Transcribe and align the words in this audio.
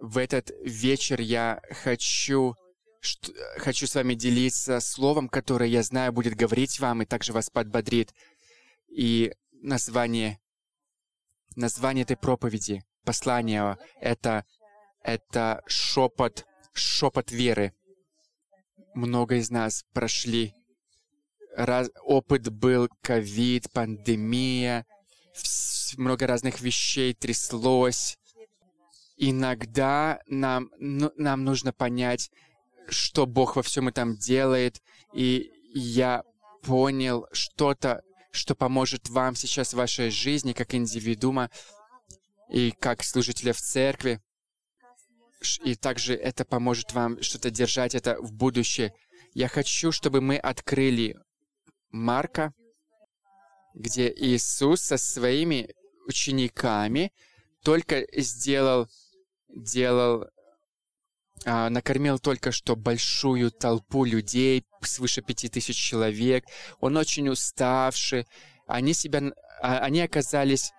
в 0.00 0.18
этот 0.18 0.50
вечер 0.62 1.20
я 1.20 1.60
хочу, 1.70 2.54
что, 3.00 3.32
хочу 3.58 3.86
с 3.86 3.94
вами 3.94 4.14
делиться 4.14 4.80
словом, 4.80 5.28
которое 5.28 5.68
я 5.68 5.82
знаю 5.82 6.12
будет 6.12 6.34
говорить 6.34 6.78
вам 6.80 7.02
и 7.02 7.06
также 7.06 7.32
вас 7.32 7.50
подбодрит. 7.50 8.12
И 8.88 9.32
название, 9.52 10.38
название 11.54 12.02
этой 12.02 12.16
проповеди, 12.16 12.82
послания, 13.04 13.78
это, 14.00 14.44
это 15.02 15.62
шепот, 15.66 16.46
шепот 16.72 17.30
веры. 17.30 17.72
Много 18.94 19.36
из 19.36 19.50
нас 19.50 19.84
прошли. 19.92 20.54
Раз, 21.54 21.90
опыт 22.02 22.50
был 22.50 22.88
ковид, 23.02 23.70
пандемия, 23.72 24.84
много 25.96 26.26
разных 26.26 26.60
вещей 26.60 27.14
тряслось. 27.14 28.18
Иногда 29.16 30.20
нам, 30.26 30.70
ну, 30.78 31.10
нам 31.16 31.44
нужно 31.44 31.72
понять, 31.72 32.30
что 32.88 33.26
Бог 33.26 33.56
во 33.56 33.62
всем 33.62 33.88
этом 33.88 34.16
делает, 34.16 34.82
и 35.12 35.50
я 35.72 36.22
понял 36.62 37.26
что-то, 37.32 38.02
что 38.30 38.54
поможет 38.54 39.08
вам 39.08 39.34
сейчас 39.34 39.72
в 39.72 39.76
вашей 39.76 40.10
жизни 40.10 40.52
как 40.52 40.74
индивидуума 40.74 41.50
и 42.50 42.72
как 42.72 43.02
служителя 43.02 43.52
в 43.52 43.60
церкви. 43.60 44.20
И 45.64 45.74
также 45.74 46.14
это 46.14 46.44
поможет 46.44 46.92
вам 46.92 47.22
что-то 47.22 47.50
держать 47.50 47.94
это 47.94 48.20
в 48.20 48.32
будущее. 48.32 48.92
Я 49.32 49.48
хочу, 49.48 49.92
чтобы 49.92 50.20
мы 50.20 50.36
открыли 50.36 51.16
Марка, 51.90 52.52
где 53.74 54.12
Иисус 54.14 54.82
со 54.82 54.96
своими 54.96 55.74
учениками 56.06 57.12
только 57.62 58.06
сделал, 58.20 58.88
делал, 59.56 60.28
а, 61.44 61.70
накормил 61.70 62.18
только 62.18 62.52
что 62.52 62.76
большую 62.76 63.50
толпу 63.50 64.04
людей, 64.04 64.64
свыше 64.82 65.22
пяти 65.22 65.48
тысяч 65.48 65.76
человек. 65.76 66.44
Он 66.80 66.96
очень 66.96 67.28
уставший. 67.28 68.26
Они 68.66 68.94
себя, 68.94 69.22
а, 69.60 69.78
они 69.78 70.00
оказались 70.00 70.72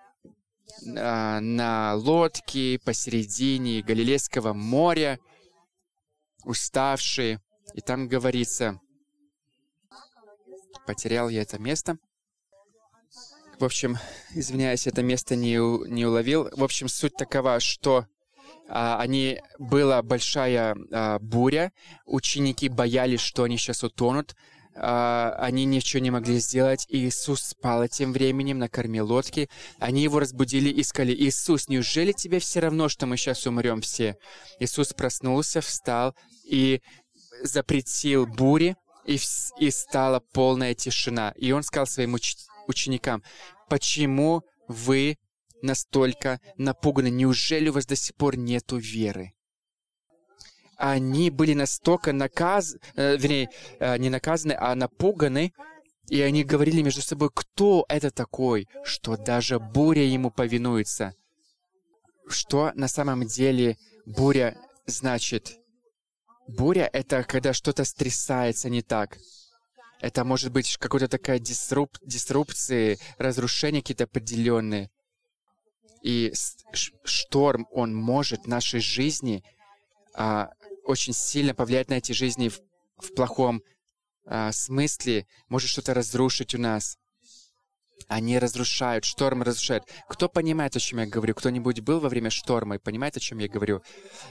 а, 0.96 1.40
на 1.40 1.94
лодке 1.94 2.78
посередине 2.84 3.82
Галилейского 3.82 4.52
моря, 4.52 5.18
уставшие. 6.44 7.40
И 7.74 7.80
там 7.80 8.08
говорится, 8.08 8.80
потерял 10.86 11.28
я 11.28 11.42
это 11.42 11.58
место. 11.58 11.98
В 13.58 13.64
общем, 13.64 13.96
извиняюсь, 14.34 14.86
это 14.86 15.02
место 15.02 15.34
не, 15.34 15.56
не 15.88 16.06
уловил. 16.06 16.48
В 16.52 16.62
общем, 16.62 16.88
суть 16.88 17.16
такова, 17.16 17.58
что 17.58 18.06
они 18.68 19.40
была 19.58 20.02
большая 20.02 20.76
а, 20.92 21.18
буря, 21.18 21.72
ученики 22.04 22.68
боялись, 22.68 23.20
что 23.20 23.44
они 23.44 23.56
сейчас 23.56 23.82
утонут, 23.82 24.36
а, 24.76 25.34
они 25.38 25.64
ничего 25.64 26.00
не 26.00 26.10
могли 26.10 26.38
сделать. 26.38 26.86
Иисус 26.88 27.42
спал 27.42 27.88
тем 27.88 28.12
временем, 28.12 28.58
накормил 28.58 29.06
лодки. 29.06 29.48
Они 29.78 30.02
его 30.02 30.20
разбудили 30.20 30.68
и 30.68 30.82
сказали, 30.82 31.14
«Иисус, 31.14 31.68
неужели 31.68 32.12
тебе 32.12 32.38
все 32.38 32.60
равно, 32.60 32.88
что 32.88 33.06
мы 33.06 33.16
сейчас 33.16 33.46
умрем 33.46 33.80
все?» 33.80 34.16
Иисус 34.60 34.92
проснулся, 34.92 35.60
встал 35.60 36.14
и 36.44 36.82
запретил 37.42 38.26
буре, 38.26 38.76
и, 39.06 39.18
и 39.58 39.70
стала 39.70 40.20
полная 40.32 40.74
тишина. 40.74 41.32
И 41.36 41.50
он 41.52 41.62
сказал 41.62 41.86
своим 41.86 42.14
уч 42.14 42.36
ученикам, 42.66 43.22
почему 43.70 44.42
вы 44.68 45.16
настолько 45.62 46.40
напуганы? 46.56 47.10
Неужели 47.10 47.68
у 47.68 47.72
вас 47.72 47.86
до 47.86 47.96
сих 47.96 48.14
пор 48.16 48.36
нету 48.36 48.76
веры? 48.76 49.32
Они 50.76 51.30
были 51.30 51.54
настолько 51.54 52.12
наказаны, 52.12 52.80
э, 52.94 53.16
вернее, 53.16 53.50
э, 53.80 53.98
не 53.98 54.10
наказаны, 54.10 54.56
а 54.58 54.74
напуганы, 54.74 55.52
и 56.08 56.20
они 56.22 56.44
говорили 56.44 56.82
между 56.82 57.02
собой, 57.02 57.30
кто 57.34 57.84
это 57.88 58.10
такой, 58.10 58.68
что 58.84 59.16
даже 59.16 59.58
буря 59.58 60.04
ему 60.04 60.30
повинуется. 60.30 61.14
Что 62.28 62.72
на 62.74 62.88
самом 62.88 63.26
деле 63.26 63.76
буря 64.06 64.56
значит? 64.86 65.58
Буря— 66.46 66.88
это 66.92 67.24
когда 67.24 67.52
что-то 67.52 67.84
стрясается 67.84 68.70
не 68.70 68.82
так. 68.82 69.18
Это 70.00 70.24
может 70.24 70.52
быть 70.52 70.76
какая-то 70.76 71.08
такая 71.08 71.38
дисруп... 71.38 71.98
дисрупция, 72.02 72.98
разрушение 73.18 73.82
какие-то 73.82 74.04
определенные. 74.04 74.90
И 76.02 76.32
шторм, 77.04 77.66
он 77.70 77.94
может 77.94 78.44
в 78.44 78.48
нашей 78.48 78.80
жизни 78.80 79.42
а, 80.14 80.50
очень 80.84 81.12
сильно 81.12 81.54
повлиять 81.54 81.90
на 81.90 81.94
эти 81.94 82.12
жизни 82.12 82.48
в, 82.48 82.60
в 82.96 83.14
плохом 83.14 83.62
а, 84.26 84.52
смысле, 84.52 85.26
может 85.48 85.70
что-то 85.70 85.94
разрушить 85.94 86.54
у 86.54 86.58
нас. 86.58 86.98
Они 88.06 88.38
разрушают, 88.38 89.04
шторм 89.04 89.42
разрушает. 89.42 89.84
Кто 90.08 90.28
понимает, 90.28 90.76
о 90.76 90.80
чем 90.80 91.00
я 91.00 91.06
говорю? 91.06 91.34
Кто-нибудь 91.34 91.80
был 91.80 92.00
во 92.00 92.08
время 92.08 92.30
шторма 92.30 92.76
и 92.76 92.78
понимает, 92.78 93.16
о 93.16 93.20
чем 93.20 93.38
я 93.38 93.48
говорю? 93.48 93.82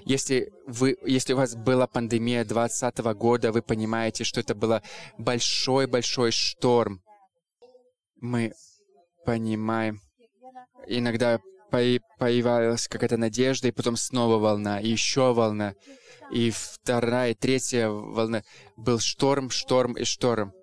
Если, 0.06 0.52
вы, 0.66 0.98
если 1.06 1.34
у 1.34 1.38
вас 1.38 1.56
была 1.56 1.86
пандемия 1.86 2.44
2020 2.44 2.98
года, 3.18 3.52
вы 3.52 3.62
понимаете, 3.62 4.24
что 4.24 4.40
это 4.40 4.56
был 4.56 4.80
большой-большой 5.18 6.32
шторм. 6.32 7.02
Мы 8.20 8.54
понимаем. 9.26 10.02
Иногда 10.88 11.40
появилась 11.70 12.88
какая-то 12.88 13.18
надежда, 13.18 13.68
и 13.68 13.72
потом 13.72 13.96
снова 13.98 14.38
волна, 14.38 14.80
и 14.80 14.90
еще 14.90 15.34
волна. 15.34 15.74
И 16.32 16.52
вторая, 16.52 17.34
третья 17.36 17.90
волна. 17.90 18.44
Был 18.76 19.00
шторм, 19.00 19.50
шторм 19.50 19.94
и 19.94 20.04
шторм 20.04 20.54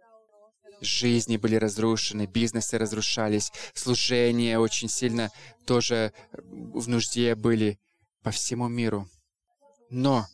жизни 0.85 1.37
были 1.37 1.57
разрушены, 1.57 2.27
бизнесы 2.27 2.79
разрушались, 2.79 3.51
служения 3.75 4.59
очень 4.59 4.89
сильно 4.89 5.31
тоже 5.67 6.13
в 6.33 6.89
нужде 6.89 7.35
были 7.35 7.79
по 8.23 8.31
всему 8.31 8.69
миру. 8.69 9.09
Но 9.91 10.27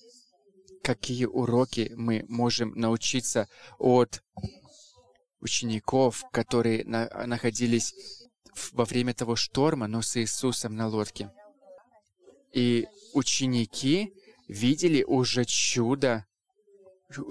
какие 0.82 1.26
уроки 1.26 1.92
мы 1.96 2.24
можем 2.28 2.72
научиться 2.74 3.48
от 3.78 4.22
учеников, 5.40 6.24
которые 6.32 6.84
на 6.84 7.08
находились 7.26 7.94
во 8.72 8.84
время 8.84 9.14
того 9.14 9.36
шторма, 9.36 9.86
но 9.86 10.02
с 10.02 10.16
Иисусом 10.16 10.76
на 10.76 10.88
лодке. 10.88 11.30
И 12.52 12.86
ученики 13.12 14.12
видели 14.48 15.04
уже 15.04 15.44
чудо 15.44 16.26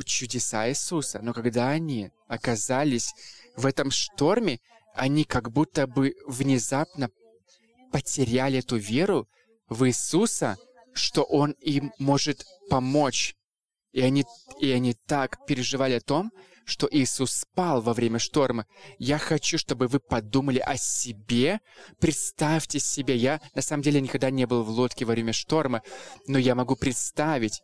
чудеса 0.06 0.70
Иисуса, 0.70 1.20
но 1.22 1.34
когда 1.34 1.70
они 1.70 2.12
оказались 2.28 3.14
в 3.56 3.66
этом 3.66 3.92
шторме, 3.92 4.60
они 4.94 5.24
как 5.24 5.52
будто 5.52 5.88
бы 5.88 6.16
внезапно 6.26 7.10
потеряли 7.92 8.60
эту 8.60 8.78
веру 8.78 9.28
в 9.68 9.88
Иисуса, 9.88 10.58
что 10.94 11.24
Он 11.24 11.52
им 11.62 11.94
может 11.98 12.46
помочь. 12.70 13.36
И 13.92 14.02
они, 14.02 14.26
и 14.60 14.72
они 14.72 14.94
так 15.08 15.46
переживали 15.46 15.94
о 15.94 16.02
том, 16.02 16.32
что 16.66 16.88
Иисус 16.92 17.32
спал 17.32 17.82
во 17.82 17.94
время 17.94 18.20
шторма. 18.20 18.66
Я 19.00 19.18
хочу, 19.18 19.58
чтобы 19.58 19.88
вы 19.88 20.00
подумали 20.00 20.60
о 20.60 20.78
себе. 20.78 21.60
Представьте 22.00 22.80
себе, 22.80 23.16
я 23.16 23.42
на 23.56 23.62
самом 23.62 23.82
деле 23.82 24.00
никогда 24.02 24.30
не 24.30 24.46
был 24.46 24.64
в 24.64 24.70
лодке 24.70 25.06
во 25.06 25.14
время 25.14 25.34
шторма, 25.34 25.82
но 26.28 26.38
я 26.38 26.54
могу 26.54 26.76
представить, 26.76 27.62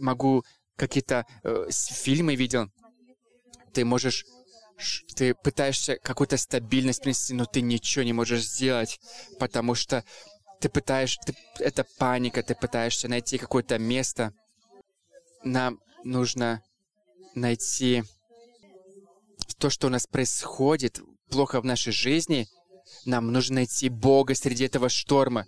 могу 0.00 0.44
какие-то 0.76 1.26
э, 1.44 1.66
фильмы 1.70 2.34
видел, 2.34 2.70
ты 3.72 3.84
можешь 3.84 4.24
ты 5.14 5.34
пытаешься 5.34 5.96
какую-то 6.02 6.38
стабильность 6.38 7.02
принести, 7.02 7.34
но 7.34 7.44
ты 7.44 7.60
ничего 7.60 8.02
не 8.02 8.14
можешь 8.14 8.42
сделать, 8.42 8.98
потому 9.38 9.74
что 9.74 10.04
ты 10.60 10.68
пытаешь, 10.68 11.18
ты, 11.26 11.34
это 11.58 11.84
паника, 11.98 12.42
ты 12.42 12.54
пытаешься 12.54 13.08
найти 13.08 13.38
какое-то 13.38 13.78
место. 13.78 14.32
Нам 15.44 15.80
нужно 16.04 16.62
найти 17.34 18.02
то, 19.58 19.70
что 19.70 19.88
у 19.88 19.90
нас 19.90 20.06
происходит 20.06 21.00
плохо 21.28 21.60
в 21.60 21.64
нашей 21.64 21.92
жизни— 21.92 22.48
нам 23.04 23.32
нужно 23.32 23.56
найти 23.56 23.88
Бога 23.88 24.34
среди 24.34 24.64
этого 24.64 24.88
шторма. 24.88 25.46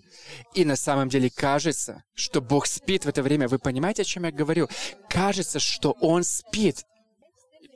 И 0.55 0.65
на 0.65 0.77
самом 0.77 1.09
деле 1.09 1.31
кажется, 1.31 2.03
что 2.15 2.41
Бог 2.41 2.67
спит 2.67 3.05
в 3.05 3.09
это 3.09 3.23
время. 3.23 3.49
Вы 3.49 3.59
понимаете, 3.59 4.03
о 4.03 4.07
чем 4.07 4.25
я 4.25 4.33
говорю? 4.33 4.69
Кажется, 5.09 5.59
что 5.59 5.93
Он 6.01 6.25
спит. 6.25 6.85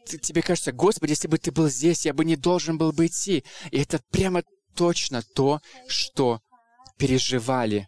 Тебе 0.06 0.42
кажется, 0.42 0.72
Господи, 0.72 1.10
если 1.10 1.28
бы 1.28 1.38
Ты 1.38 1.52
был 1.52 1.68
здесь, 1.68 2.06
я 2.06 2.14
бы 2.14 2.24
не 2.24 2.36
должен 2.36 2.78
был 2.78 2.92
бы 2.92 3.06
идти. 3.06 3.44
И 3.70 3.78
это 3.78 4.00
прямо 4.10 4.42
точно 4.74 5.22
то, 5.22 5.60
что 5.88 6.40
переживали 6.96 7.86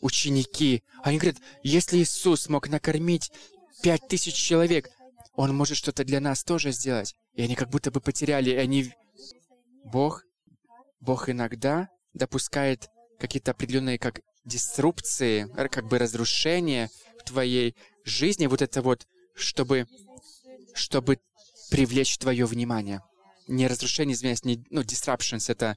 ученики. 0.00 0.82
Они 1.02 1.18
говорят, 1.18 1.40
если 1.62 1.98
Иисус 1.98 2.48
мог 2.48 2.68
накормить 2.68 3.30
пять 3.82 4.06
тысяч 4.08 4.34
человек, 4.34 4.90
Он 5.34 5.54
может 5.54 5.76
что-то 5.76 6.04
для 6.04 6.20
нас 6.20 6.44
тоже 6.44 6.72
сделать. 6.72 7.14
И 7.34 7.42
они 7.42 7.54
как 7.54 7.70
будто 7.70 7.90
бы 7.90 8.00
потеряли, 8.00 8.50
и 8.50 8.56
они... 8.56 8.92
Бог 9.84 10.22
Бог 11.00 11.28
иногда 11.28 11.88
допускает 12.12 12.88
какие-то 13.18 13.52
определенные 13.52 13.98
как 13.98 14.20
дисрупции, 14.44 15.48
как 15.68 15.86
бы 15.86 15.98
разрушения 15.98 16.90
в 17.20 17.24
твоей 17.24 17.76
жизни, 18.04 18.46
вот 18.46 18.62
это 18.62 18.82
вот, 18.82 19.06
чтобы, 19.34 19.86
чтобы 20.74 21.18
привлечь 21.70 22.18
твое 22.18 22.46
внимание. 22.46 23.02
Не 23.46 23.66
разрушение, 23.66 24.14
извиняюсь, 24.14 24.44
не, 24.44 24.64
ну, 24.70 24.82
disruptions— 24.82 25.44
это 25.48 25.76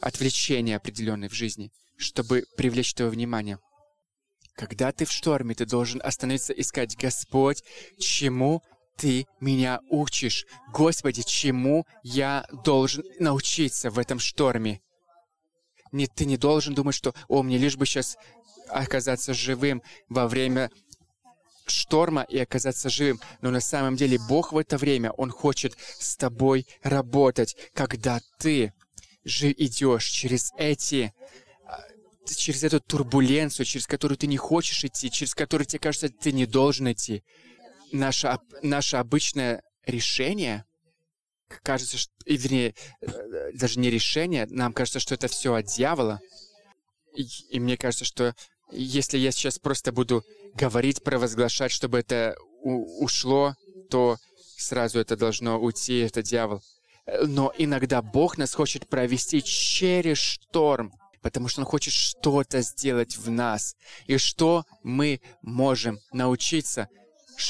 отвлечение 0.00 0.76
определенное 0.76 1.28
в 1.28 1.34
жизни, 1.34 1.72
чтобы 1.96 2.44
привлечь 2.56 2.94
твое 2.94 3.10
внимание. 3.10 3.58
Когда 4.58 4.90
ты 4.90 5.04
в 5.04 5.12
шторме, 5.12 5.54
ты 5.54 5.66
должен 5.66 6.00
остановиться 6.02 6.52
и 6.52 6.64
сказать, 6.64 6.96
Господь, 6.96 7.62
чему 7.96 8.60
ты 8.96 9.28
меня 9.38 9.78
учишь? 9.88 10.46
Господи, 10.72 11.22
чему 11.22 11.86
я 12.02 12.44
должен 12.64 13.04
научиться 13.20 13.88
в 13.88 14.00
этом 14.00 14.18
шторме? 14.18 14.80
Не, 15.92 16.08
ты 16.08 16.24
не 16.24 16.36
должен 16.36 16.74
думать, 16.74 16.96
что, 16.96 17.14
о, 17.28 17.44
мне 17.44 17.56
лишь 17.56 17.76
бы 17.76 17.86
сейчас 17.86 18.16
оказаться 18.68 19.32
живым 19.32 19.80
во 20.08 20.26
время 20.26 20.72
шторма 21.66 22.22
и 22.22 22.36
оказаться 22.38 22.90
живым. 22.90 23.20
Но 23.40 23.50
на 23.52 23.60
самом 23.60 23.94
деле 23.94 24.18
Бог 24.28 24.52
в 24.52 24.58
это 24.58 24.76
время, 24.76 25.12
Он 25.12 25.30
хочет 25.30 25.76
с 26.00 26.16
тобой 26.16 26.66
работать, 26.82 27.56
когда 27.74 28.20
ты 28.40 28.72
же 29.24 29.52
идешь 29.52 30.06
через 30.06 30.50
эти 30.58 31.14
через 32.36 32.64
эту 32.64 32.80
турбуленцию, 32.80 33.66
через 33.66 33.86
которую 33.86 34.18
ты 34.18 34.26
не 34.26 34.36
хочешь 34.36 34.84
идти, 34.84 35.10
через 35.10 35.34
которую 35.34 35.66
тебе 35.66 35.80
кажется, 35.80 36.08
ты 36.08 36.32
не 36.32 36.46
должен 36.46 36.90
идти. 36.90 37.22
Наше, 37.92 38.38
наше 38.62 38.96
обычное 38.96 39.62
решение, 39.86 40.64
кажется, 41.62 41.96
что, 41.96 42.12
и, 42.26 42.36
вернее, 42.36 42.74
э, 43.00 43.52
даже 43.54 43.78
не 43.78 43.90
решение, 43.90 44.46
нам 44.50 44.72
кажется, 44.72 45.00
что 45.00 45.14
это 45.14 45.28
все 45.28 45.54
от 45.54 45.66
дьявола. 45.66 46.20
И, 47.14 47.26
и 47.50 47.60
мне 47.60 47.76
кажется, 47.76 48.04
что 48.04 48.34
если 48.70 49.18
я 49.18 49.32
сейчас 49.32 49.58
просто 49.58 49.92
буду 49.92 50.24
говорить, 50.54 51.02
провозглашать, 51.02 51.72
чтобы 51.72 51.98
это 52.00 52.36
ушло, 52.62 53.54
то 53.90 54.18
сразу 54.56 54.98
это 54.98 55.16
должно 55.16 55.58
уйти, 55.58 56.00
это 56.00 56.22
дьявол. 56.22 56.60
Но 57.26 57.52
иногда 57.56 58.02
Бог 58.02 58.36
нас 58.36 58.54
хочет 58.54 58.88
провести 58.88 59.42
через 59.42 60.18
шторм, 60.18 60.92
потому 61.22 61.48
что 61.48 61.60
Он 61.60 61.66
хочет 61.66 61.92
что-то 61.94 62.62
сделать 62.62 63.16
в 63.16 63.30
нас. 63.30 63.74
И 64.06 64.16
что 64.18 64.64
мы 64.82 65.20
можем 65.42 65.98
научиться, 66.12 66.88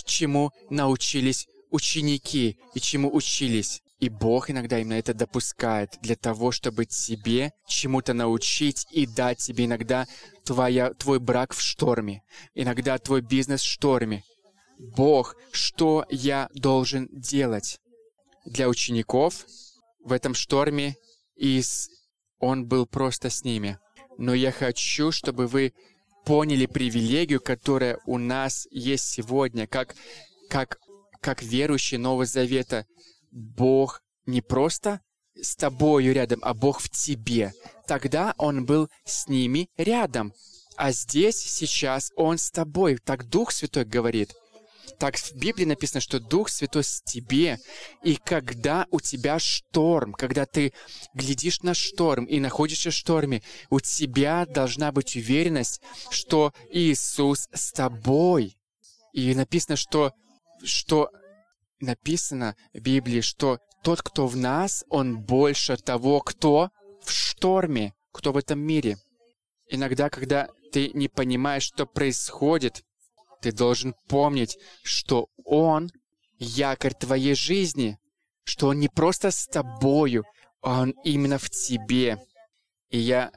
чему 0.09 0.53
научились 0.71 1.47
ученики 1.71 2.59
и 2.75 2.81
чему 2.81 3.15
учились. 3.15 3.83
И 4.01 4.09
Бог 4.09 4.49
иногда 4.51 4.79
именно 4.79 4.95
это 4.95 5.13
допускает 5.13 5.99
для 6.03 6.15
того, 6.15 6.53
чтобы 6.53 6.87
тебе 6.87 7.53
чему-то 7.67 8.15
научить 8.15 8.87
и 8.93 9.07
дать 9.07 9.39
тебе 9.39 9.65
иногда 9.65 10.07
твоя, 10.45 10.95
твой 10.95 11.19
брак 11.19 11.53
в 11.53 11.61
шторме, 11.61 12.23
иногда 12.55 12.97
твой 12.99 13.23
бизнес 13.23 13.61
в 13.61 13.67
шторме. 13.67 14.23
Бог, 14.79 15.35
что 15.51 16.07
я 16.11 16.49
должен 16.55 17.09
делать? 17.11 17.81
Для 18.45 18.69
учеников 18.69 19.45
в 20.05 20.13
этом 20.13 20.35
шторме 20.35 20.95
и 21.37 21.61
он 22.39 22.67
был 22.67 22.87
просто 22.87 23.31
с 23.31 23.45
ними. 23.45 23.79
Но 24.17 24.35
я 24.35 24.53
хочу, 24.53 25.13
чтобы 25.13 25.47
вы 25.47 25.73
поняли 26.25 26.67
привилегию, 26.67 27.41
которая 27.41 27.99
у 28.07 28.19
нас 28.19 28.67
есть 28.71 29.07
сегодня, 29.07 29.67
как, 29.67 29.95
как, 30.49 30.79
как 31.21 31.43
верующие 31.43 31.99
Нового 31.99 32.27
Завета— 32.27 32.87
Бог 33.31 34.03
не 34.27 34.41
просто 34.41 35.01
с 35.41 35.57
тобою 35.57 36.13
рядом, 36.13 36.41
а 36.43 36.55
Бог 36.55 36.81
в 36.81 36.91
тебе. 36.91 37.53
Тогда 37.87 38.35
Он 38.39 38.65
был 38.65 38.89
с 39.05 39.29
ними 39.29 39.69
рядом. 39.77 40.33
А 40.77 40.93
здесь, 40.93 41.37
сейчас 41.37 42.13
Он 42.17 42.39
с 42.39 42.51
тобой. 42.51 42.99
Так 42.99 43.29
Дух 43.29 43.53
Святой 43.53 43.85
говорит. 43.85 44.35
Так 44.99 45.17
в 45.17 45.35
Библии 45.35 45.65
написано, 45.65 46.01
что 46.01 46.21
Дух 46.21 46.49
Святой 46.49 46.85
с 46.85 47.03
тебе. 47.03 47.59
И 48.03 48.17
когда 48.17 48.87
у 48.91 49.01
тебя 49.01 49.39
шторм, 49.39 50.13
когда 50.13 50.47
ты 50.47 50.73
глядишь 51.15 51.63
на 51.63 51.75
шторм 51.75 52.25
и 52.25 52.41
находишься 52.41 52.91
в 52.91 52.95
шторме, 52.95 53.43
у 53.71 53.81
тебя 53.81 54.47
должна 54.47 54.93
быть 54.93 55.17
уверенность, 55.17 55.81
что 56.11 56.53
Иисус 56.71 57.49
с 57.53 57.73
тобой. 57.73 58.57
И 59.13 59.35
написано, 59.35 59.77
что, 59.77 60.13
что 60.63 61.11
написано 61.81 62.57
в 62.73 62.81
Библии, 62.81 63.21
что 63.21 63.59
тот, 63.83 64.03
кто 64.03 64.27
в 64.27 64.37
нас, 64.37 64.85
он 64.89 65.19
больше 65.19 65.77
того, 65.77 66.21
кто 66.21 66.71
в 67.03 67.11
шторме, 67.11 67.95
кто 68.13 68.33
в 68.33 68.37
этом 68.37 68.59
мире. 68.61 68.99
Иногда, 69.71 70.09
когда 70.11 70.49
ты 70.73 70.91
не 70.95 71.09
понимаешь, 71.09 71.63
что 71.63 71.87
происходит, 71.87 72.83
ты 73.41 73.53
должен 73.53 73.95
помнить, 74.09 74.59
что 74.83 75.29
Он— 75.45 75.91
якорь 76.39 76.95
твоей 76.95 77.35
жизни, 77.35 77.99
что 78.45 78.69
Он 78.69 78.79
не 78.79 78.89
просто 78.89 79.31
с 79.31 79.47
тобою, 79.47 80.25
а 80.63 80.83
Он 80.83 80.95
именно 81.05 81.39
в 81.39 81.51
тебе. 81.51 82.19
И 82.91 82.99
я... 82.99 83.33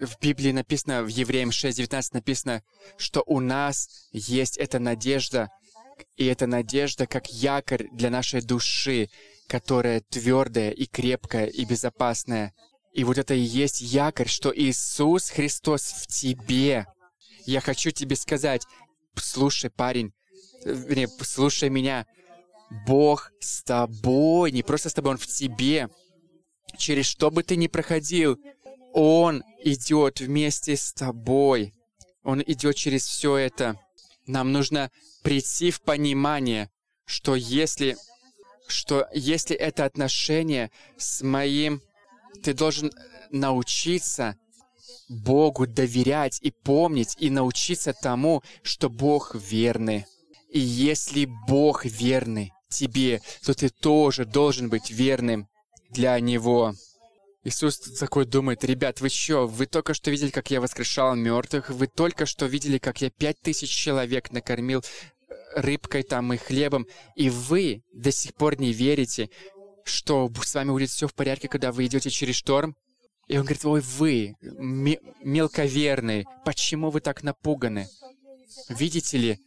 В 0.00 0.18
Библии 0.20 0.50
написано, 0.50 1.02
в 1.04 1.08
Евреям 1.08 1.50
6.19 1.50 2.08
написано, 2.14 2.62
что 2.96 3.22
у 3.24 3.38
нас 3.38 4.08
есть 4.10 4.56
эта 4.56 4.78
надежда— 4.78 5.48
и 6.16 6.26
эта 6.26 6.46
надежда 6.46 7.06
как 7.06 7.30
якорь 7.32 7.88
для 7.92 8.10
нашей 8.10 8.42
души, 8.42 9.08
которая 9.48 10.00
твердая 10.00 10.70
и 10.70 10.86
крепкая 10.86 11.46
и 11.46 11.64
безопасная. 11.64 12.54
И 12.92 13.04
вот 13.04 13.18
это 13.18 13.34
и 13.34 13.40
есть 13.40 13.80
якорь, 13.80 14.28
что 14.28 14.52
Иисус 14.54 15.30
Христос 15.30 15.82
в 15.82 16.06
тебе. 16.06 16.86
Я 17.44 17.60
хочу 17.60 17.90
тебе 17.90 18.16
сказать, 18.16 18.66
слушай, 19.16 19.70
парень, 19.70 20.12
не, 20.64 21.08
слушай 21.22 21.68
меня, 21.68 22.06
Бог 22.86 23.32
с 23.40 23.62
тобой, 23.62 24.50
не 24.52 24.62
просто 24.62 24.88
с 24.88 24.94
тобой, 24.94 25.12
Он 25.12 25.18
в 25.18 25.26
тебе. 25.26 25.88
Через 26.76 27.06
что 27.06 27.30
бы 27.30 27.42
ты 27.42 27.56
ни 27.56 27.66
проходил, 27.66 28.38
Он 28.94 29.42
идет 29.62 30.20
вместе 30.20 30.76
с 30.76 30.92
тобой. 30.92 31.74
Он 32.22 32.42
идет 32.46 32.76
через 32.76 33.04
все 33.04 33.36
это. 33.36 33.78
Нам 34.26 34.52
нужно 34.52 34.90
прийти 35.22 35.70
в 35.70 35.80
понимание, 35.80 36.70
что 37.04 37.34
если, 37.34 37.96
что 38.68 39.08
если 39.12 39.56
это 39.56 39.84
отношение 39.84 40.70
с 40.96 41.22
моим, 41.22 41.82
ты 42.42 42.54
должен 42.54 42.92
научиться 43.30 44.36
Богу 45.08 45.66
доверять 45.66 46.38
и 46.42 46.50
помнить, 46.50 47.16
и 47.18 47.30
научиться 47.30 47.92
тому, 47.92 48.42
что 48.62 48.88
Бог 48.88 49.34
верный. 49.34 50.06
И 50.50 50.58
если 50.58 51.26
Бог 51.48 51.84
верный 51.84 52.52
тебе, 52.68 53.20
то 53.44 53.54
ты 53.54 53.68
тоже 53.68 54.24
должен 54.24 54.68
быть 54.68 54.90
верным 54.90 55.48
для 55.90 56.18
Него. 56.20 56.74
Иисус 57.44 57.78
такой 57.78 58.24
думает, 58.24 58.64
ребят, 58.64 59.00
вы 59.00 59.08
что, 59.08 59.46
вы 59.46 59.66
только 59.66 59.94
что 59.94 60.10
видели, 60.10 60.30
как 60.30 60.50
я 60.50 60.60
воскрешал 60.60 61.16
мертвых, 61.16 61.70
вы 61.70 61.88
только 61.88 62.24
что 62.24 62.46
видели, 62.46 62.78
как 62.78 63.02
я 63.02 63.10
пять 63.10 63.40
тысяч 63.40 63.70
человек 63.70 64.30
накормил 64.30 64.80
э, 64.80 65.34
рыбкой 65.56 66.04
там 66.04 66.32
и 66.32 66.36
хлебом, 66.36 66.86
и 67.16 67.30
вы 67.30 67.82
до 67.92 68.12
сих 68.12 68.34
пор 68.34 68.60
не 68.60 68.72
верите, 68.72 69.28
что 69.84 70.30
с 70.40 70.54
вами 70.54 70.70
будет 70.70 70.90
все 70.90 71.08
в 71.08 71.14
порядке, 71.14 71.48
когда 71.48 71.72
вы 71.72 71.86
идете 71.86 72.10
через 72.10 72.36
шторм? 72.36 72.76
И 73.28 73.36
он 73.36 73.44
говорит, 73.44 73.64
ой, 73.64 73.80
вы, 73.80 74.36
мелковерные, 74.40 76.26
почему 76.44 76.90
вы 76.90 77.00
так 77.00 77.22
напуганы? 77.22 77.88
Видите 78.68 79.16
ли, 79.16 79.38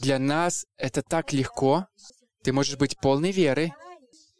для 0.00 0.18
нас 0.18 0.66
это 0.76 1.02
так 1.02 1.32
легко. 1.32 1.86
Ты 2.42 2.52
можешь 2.52 2.76
быть 2.76 2.96
полной 2.98 3.32
веры, 3.32 3.72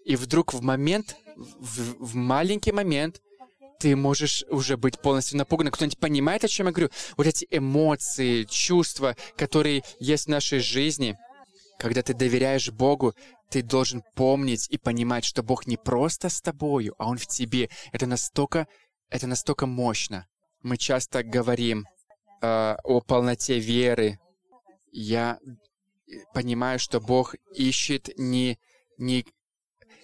и 0.04 0.14
вдруг 0.16 0.54
в 0.54 0.62
момент 0.62 1.16
в, 1.36 2.04
в 2.04 2.14
маленький 2.14 2.72
момент 2.72 3.20
ты 3.78 3.94
можешь 3.94 4.44
уже 4.48 4.76
быть 4.76 4.98
полностью 5.00 5.38
напуган. 5.38 5.70
Кто-нибудь 5.70 5.98
понимает, 5.98 6.44
о 6.44 6.48
чем 6.48 6.66
я 6.66 6.72
говорю? 6.72 6.90
Вот 7.16 7.26
эти 7.26 7.46
эмоции, 7.50 8.44
чувства, 8.44 9.16
которые 9.36 9.82
есть 9.98 10.26
в 10.26 10.30
нашей 10.30 10.60
жизни. 10.60 11.18
Когда 11.78 12.02
ты 12.02 12.14
доверяешь 12.14 12.70
Богу, 12.70 13.14
ты 13.50 13.62
должен 13.62 14.02
помнить 14.14 14.68
и 14.70 14.78
понимать, 14.78 15.24
что 15.24 15.42
Бог 15.42 15.66
не 15.66 15.76
просто 15.76 16.28
с 16.28 16.40
тобою, 16.40 16.94
а 16.98 17.08
Он 17.08 17.18
в 17.18 17.26
тебе. 17.26 17.68
Это 17.92 18.06
настолько, 18.06 18.66
это 19.10 19.26
настолько 19.26 19.66
мощно. 19.66 20.26
Мы 20.62 20.76
часто 20.76 21.22
говорим 21.22 21.84
э, 22.42 22.76
о 22.82 23.00
полноте 23.00 23.58
веры. 23.58 24.18
Я 24.90 25.38
понимаю, 26.32 26.78
что 26.78 27.00
Бог 27.00 27.34
ищет 27.54 28.10
не, 28.16 28.58
не 28.98 29.26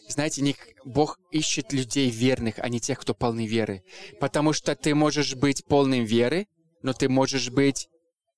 знаете, 0.08 0.42
не, 0.42 0.56
Бог 0.84 1.18
ищет 1.30 1.72
людей 1.72 2.10
верных, 2.10 2.56
а 2.58 2.68
не 2.68 2.80
тех, 2.80 2.98
кто 2.98 3.14
полны 3.14 3.46
веры. 3.46 3.82
Потому 4.20 4.52
что 4.52 4.76
ты 4.76 4.94
можешь 4.94 5.34
быть 5.34 5.64
полным 5.64 6.04
веры, 6.04 6.46
но 6.82 6.92
ты 6.92 7.08
можешь 7.08 7.50
быть 7.50 7.88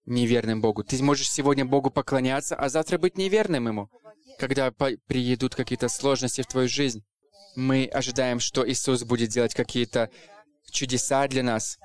неверным 0.06 0.60
Богу. 0.60 0.84
Ты 0.84 1.02
можешь 1.02 1.30
сегодня 1.30 1.64
Богу 1.64 1.90
поклоняться, 1.90 2.56
а 2.56 2.68
завтра 2.68 2.98
быть 2.98 3.16
неверным 3.16 3.68
Ему. 3.68 3.90
Когда 4.38 4.70
приедут 4.70 5.54
какие-то 5.54 5.88
сложности 5.88 6.42
в 6.42 6.46
твою 6.46 6.68
жизнь, 6.68 7.04
мы 7.56 7.86
ожидаем, 7.86 8.40
что 8.40 8.68
Иисус 8.68 9.04
будет 9.04 9.30
делать 9.30 9.54
какие-то 9.54 10.10
чудеса 10.70 11.26
для 11.28 11.42
нас. 11.42 11.78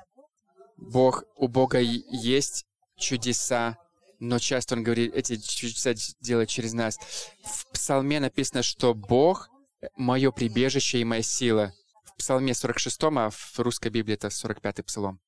Бог, 0.76 1.24
у 1.36 1.48
Бога 1.48 1.78
есть 1.78 2.64
чудеса, 2.98 3.76
но 4.18 4.38
часто 4.38 4.74
Он 4.74 4.82
говорит, 4.82 5.14
эти 5.14 5.36
чудеса 5.36 5.94
делает 6.20 6.48
через 6.48 6.72
нас. 6.72 6.98
В 7.44 7.70
Псалме 7.72 8.20
написано, 8.20 8.62
что 8.62 8.94
Бог— 8.94 9.48
мое 9.96 10.30
прибежище 10.30 10.98
и 10.98 11.04
моя 11.04 11.22
сила. 11.22 11.72
В 12.04 12.16
Псалме 12.16 12.54
46, 12.54 12.98
а 13.02 13.30
в 13.30 13.58
русской 13.58 13.88
Библии 13.88 14.14
это 14.14 14.28
45-й 14.28 14.82
Псалом, 14.82 15.20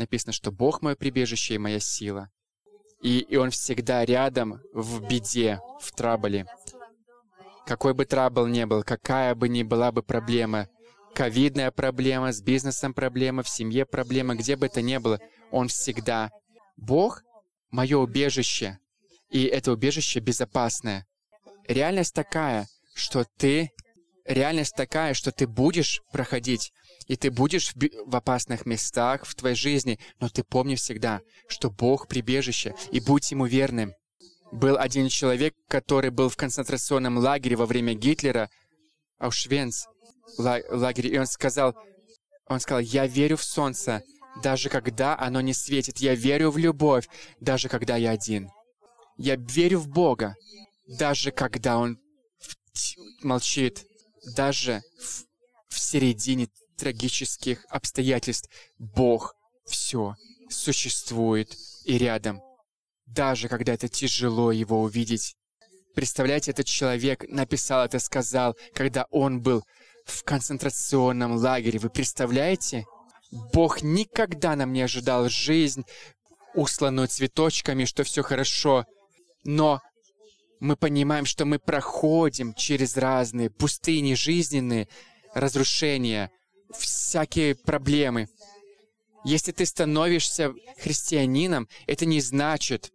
написано, 0.00 0.32
что 0.32 0.50
Бог— 0.50 0.82
мое 0.82 0.96
прибежище 0.96 1.54
и 1.54 1.58
моя 1.58 1.78
сила. 1.80 2.30
И, 3.02 3.20
и 3.20 3.36
Он 3.36 3.50
всегда 3.50 4.04
рядом 4.04 4.60
в 4.72 5.06
беде, 5.06 5.60
в 5.80 5.92
трабле. 5.92 6.46
Какой 7.66 7.94
бы 7.94 8.04
трабл 8.04 8.46
ни 8.46 8.64
был, 8.64 8.82
какая 8.82 9.34
бы 9.34 9.48
ни 9.48 9.62
была 9.62 9.92
бы 9.92 10.02
проблема, 10.02 10.68
ковидная 11.14 11.70
проблема, 11.70 12.32
с 12.32 12.42
бизнесом 12.42 12.94
проблема, 12.94 13.42
в 13.42 13.48
семье 13.48 13.86
проблема, 13.86 14.34
где 14.34 14.56
бы 14.56 14.66
это 14.66 14.82
ни 14.82 14.98
было, 14.98 15.20
Он 15.50 15.68
всегда. 15.68 16.30
Бог— 16.76 17.22
мое 17.70 17.96
убежище, 17.98 18.78
и 19.30 19.44
это 19.44 19.72
убежище 19.72 20.20
безопасное. 20.20 21.06
Реальность 21.68 22.14
такая, 22.14 22.66
что 22.94 23.24
ты... 23.38 23.70
Реальность 24.26 24.76
такая, 24.76 25.14
что 25.14 25.32
ты 25.32 25.46
будешь 25.46 26.02
проходить, 26.12 26.72
и 27.10 27.16
ты 27.16 27.32
будешь 27.32 27.74
в, 27.74 27.88
в 28.06 28.14
опасных 28.14 28.66
местах 28.66 29.24
в 29.24 29.34
твоей 29.34 29.56
жизни, 29.56 29.98
но 30.20 30.28
ты 30.28 30.44
помни 30.44 30.76
всегда, 30.76 31.22
что 31.48 31.68
Бог— 31.68 32.06
прибежище, 32.08 32.76
и 32.92 33.00
будь 33.00 33.28
Ему 33.32 33.46
верным. 33.46 33.94
Был 34.52 34.76
один 34.78 35.08
человек, 35.08 35.54
который 35.66 36.10
был 36.10 36.28
в 36.28 36.36
концентрационном 36.36 37.18
лагере 37.18 37.56
во 37.56 37.66
время 37.66 37.94
Гитлера, 37.94 38.48
Аушвенц, 39.18 39.86
лагере, 40.38 41.10
и 41.10 41.18
он 41.18 41.26
сказал, 41.26 41.74
он 42.46 42.60
сказал, 42.60 42.80
«Я 42.80 43.08
верю 43.08 43.36
в 43.36 43.42
солнце, 43.42 44.04
даже 44.40 44.68
когда 44.68 45.18
оно 45.18 45.40
не 45.40 45.52
светит. 45.52 45.98
Я 45.98 46.14
верю 46.14 46.52
в 46.52 46.58
любовь, 46.58 47.08
даже 47.40 47.68
когда 47.68 47.96
я 47.96 48.12
один. 48.12 48.50
Я 49.16 49.34
верю 49.34 49.80
в 49.80 49.88
Бога, 49.88 50.36
даже 50.86 51.32
когда 51.32 51.78
Он 51.78 51.98
молчит, 53.22 53.84
даже 54.36 54.82
в, 55.00 55.74
в 55.74 55.80
середине 55.80 56.48
трагических 56.80 57.64
обстоятельств. 57.68 58.48
Бог 58.78 59.34
все 59.66 60.16
существует 60.48 61.54
и 61.84 61.98
рядом, 61.98 62.40
даже 63.06 63.48
когда 63.48 63.74
это 63.74 63.88
тяжело 63.88 64.50
его 64.50 64.80
увидеть. 64.82 65.36
Представляете, 65.94 66.52
этот 66.52 66.66
человек 66.66 67.24
написал 67.28 67.84
это, 67.84 67.98
сказал, 67.98 68.56
когда 68.74 69.06
он 69.10 69.40
был 69.42 69.62
в 70.06 70.24
концентрационном 70.24 71.36
лагере. 71.36 71.78
Вы 71.78 71.90
представляете? 71.90 72.84
Бог 73.52 73.82
никогда 73.82 74.56
нам 74.56 74.72
не 74.72 74.82
ожидал 74.82 75.28
жизнь, 75.28 75.84
усланную 76.54 77.08
цветочками, 77.08 77.84
что 77.84 78.04
все 78.04 78.22
хорошо. 78.22 78.86
Но 79.44 79.80
мы 80.60 80.76
понимаем, 80.76 81.26
что 81.26 81.44
мы 81.44 81.58
проходим 81.58 82.54
через 82.54 82.96
разные 82.96 83.50
пустыни 83.50 84.14
жизненные, 84.14 84.88
разрушения, 85.34 86.30
всякие 86.76 87.54
проблемы. 87.54 88.28
Если 89.24 89.52
ты 89.52 89.66
становишься 89.66 90.54
христианином, 90.78 91.68
это 91.86 92.06
не 92.06 92.20
значит, 92.20 92.92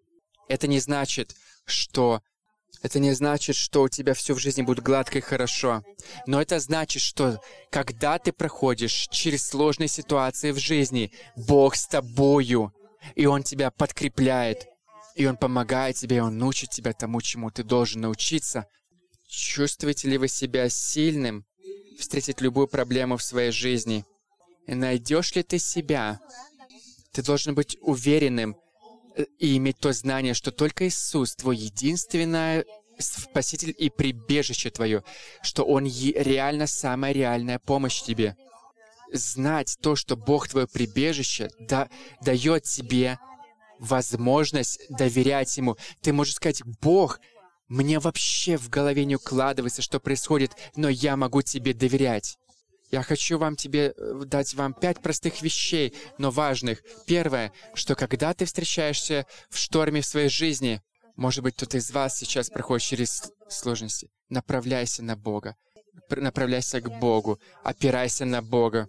это 0.48 0.68
не 0.68 0.80
значит, 0.80 1.36
что 1.66 2.22
это 2.82 3.00
не 3.00 3.14
значит, 3.14 3.56
что 3.56 3.84
у 3.84 3.90
тебя 3.90 4.14
все 4.14 4.36
в 4.36 4.40
жизни 4.40 4.62
будет 4.62 4.84
гладко 4.84 5.18
и 5.18 5.22
хорошо. 5.22 5.84
Но 6.28 6.42
это 6.42 6.60
значит, 6.60 7.02
что 7.02 7.42
когда 7.72 8.20
ты 8.20 8.32
проходишь 8.32 9.08
через 9.10 9.48
сложные 9.48 9.88
ситуации 9.88 10.52
в 10.52 10.60
жизни, 10.60 11.12
Бог 11.36 11.76
с 11.76 11.88
тобою, 11.88 12.74
и 13.16 13.26
Он 13.26 13.44
тебя 13.44 13.72
подкрепляет, 13.72 14.68
и 15.16 15.26
Он 15.26 15.38
помогает 15.38 15.96
тебе, 15.96 16.18
и 16.18 16.20
Он 16.20 16.42
учит 16.44 16.70
тебя 16.70 16.94
тому, 16.94 17.22
чему 17.22 17.50
ты 17.50 17.64
должен 17.64 18.02
научиться. 18.02 18.68
Чувствуете 19.28 20.10
ли 20.10 20.18
вы 20.18 20.28
себя 20.28 20.70
сильным 20.70 21.46
встретить 21.98 22.42
любую 22.42 22.68
проблему 22.68 23.18
в 23.18 23.24
своей 23.24 23.52
жизни? 23.52 24.06
Найдешь 24.68 25.36
ли 25.36 25.44
ты 25.44 25.60
себя? 25.60 26.20
Ты 27.12 27.22
должен 27.24 27.56
быть 27.56 27.78
уверенным, 27.82 28.58
и 29.40 29.58
иметь 29.58 29.80
то 29.80 29.94
знание, 29.94 30.34
что 30.34 30.52
только 30.52 30.88
Иисус, 30.88 31.36
твой 31.36 31.58
единственный 31.58 32.66
Спаситель 32.98 33.76
и 33.78 33.90
прибежище 33.90 34.70
твое, 34.70 35.04
что 35.42 35.64
Он 35.64 35.86
реально 35.86 36.66
самая 36.66 37.12
реальная 37.12 37.60
помощь 37.60 38.02
тебе. 38.02 38.38
Знать 39.12 39.78
то, 39.82 39.96
что 39.96 40.16
Бог 40.16 40.48
твое 40.48 40.68
прибежище, 40.68 41.50
да, 41.60 41.90
дает 42.22 42.64
тебе 42.64 43.20
возможность 43.80 44.80
доверять 44.90 45.56
Ему. 45.58 45.78
Ты 46.02 46.14
можешь 46.14 46.36
сказать, 46.36 46.64
Бог, 46.82 47.20
мне 47.68 48.00
вообще 48.00 48.58
в 48.58 48.70
голове 48.70 49.06
не 49.06 49.16
укладывается, 49.16 49.82
что 49.82 50.00
происходит, 50.00 50.52
но 50.76 50.90
я 50.90 51.16
могу 51.18 51.42
тебе 51.42 51.74
доверять. 51.74 52.38
Я 52.92 53.02
хочу 53.02 53.38
вам 53.38 53.56
тебе 53.56 53.94
э, 53.98 54.22
дать 54.26 54.54
вам 54.54 54.74
пять 54.74 55.02
простых 55.02 55.42
вещей, 55.42 55.94
но 56.18 56.30
важных. 56.30 56.84
Первое, 57.08 57.52
что 57.74 57.96
когда 57.96 58.34
ты 58.34 58.46
встречаешься 58.46 59.26
в 59.50 59.58
шторме 59.58 60.02
в 60.02 60.06
своей 60.06 60.30
жизни, 60.30 60.82
может 61.16 61.44
быть, 61.44 61.56
кто-то 61.56 61.78
из 61.78 61.90
вас 61.92 62.18
сейчас 62.18 62.50
проходит 62.50 62.86
через 62.86 63.32
сложности, 63.50 64.10
направляйся 64.30 65.04
на 65.04 65.16
Бога. 65.16 65.56
Направляйся 66.10 66.82
к 66.82 67.00
Богу, 67.00 67.40
опирайся 67.64 68.26
на 68.26 68.42
Бога. 68.42 68.88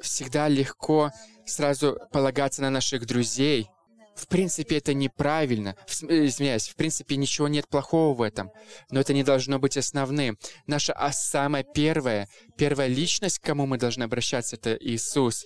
Всегда 0.00 0.48
легко 0.48 1.10
сразу 1.46 1.98
полагаться 2.12 2.62
на 2.62 2.70
наших 2.70 3.06
друзей, 3.06 3.68
в 4.14 4.28
принципе, 4.28 4.78
это 4.78 4.94
неправильно. 4.94 5.76
Э, 6.08 6.26
извиняюсь, 6.26 6.68
в 6.68 6.76
принципе, 6.76 7.16
ничего 7.16 7.48
нет 7.48 7.68
плохого 7.68 8.14
в 8.14 8.22
этом. 8.22 8.50
Но 8.90 9.00
это 9.00 9.12
не 9.12 9.24
должно 9.24 9.58
быть 9.58 9.76
основным. 9.76 10.38
Наша 10.66 10.92
а 10.92 11.12
самая 11.12 11.64
первая, 11.64 12.28
первая 12.56 12.88
личность, 12.88 13.38
к 13.38 13.44
кому 13.44 13.66
мы 13.66 13.78
должны 13.78 14.04
обращаться, 14.04 14.56
это 14.56 14.76
Иисус. 14.80 15.44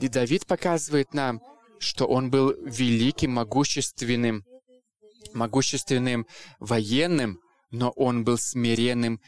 И 0.00 0.08
Давид 0.08 0.46
показывает 0.46 1.14
нам, 1.14 1.40
что 1.78 2.06
он 2.06 2.30
был 2.30 2.54
великим, 2.60 3.32
могущественным, 3.32 4.44
могущественным 5.32 6.26
военным, 6.58 7.38
но 7.70 7.90
он 7.90 8.24
был 8.24 8.38
смиренным 8.38 9.20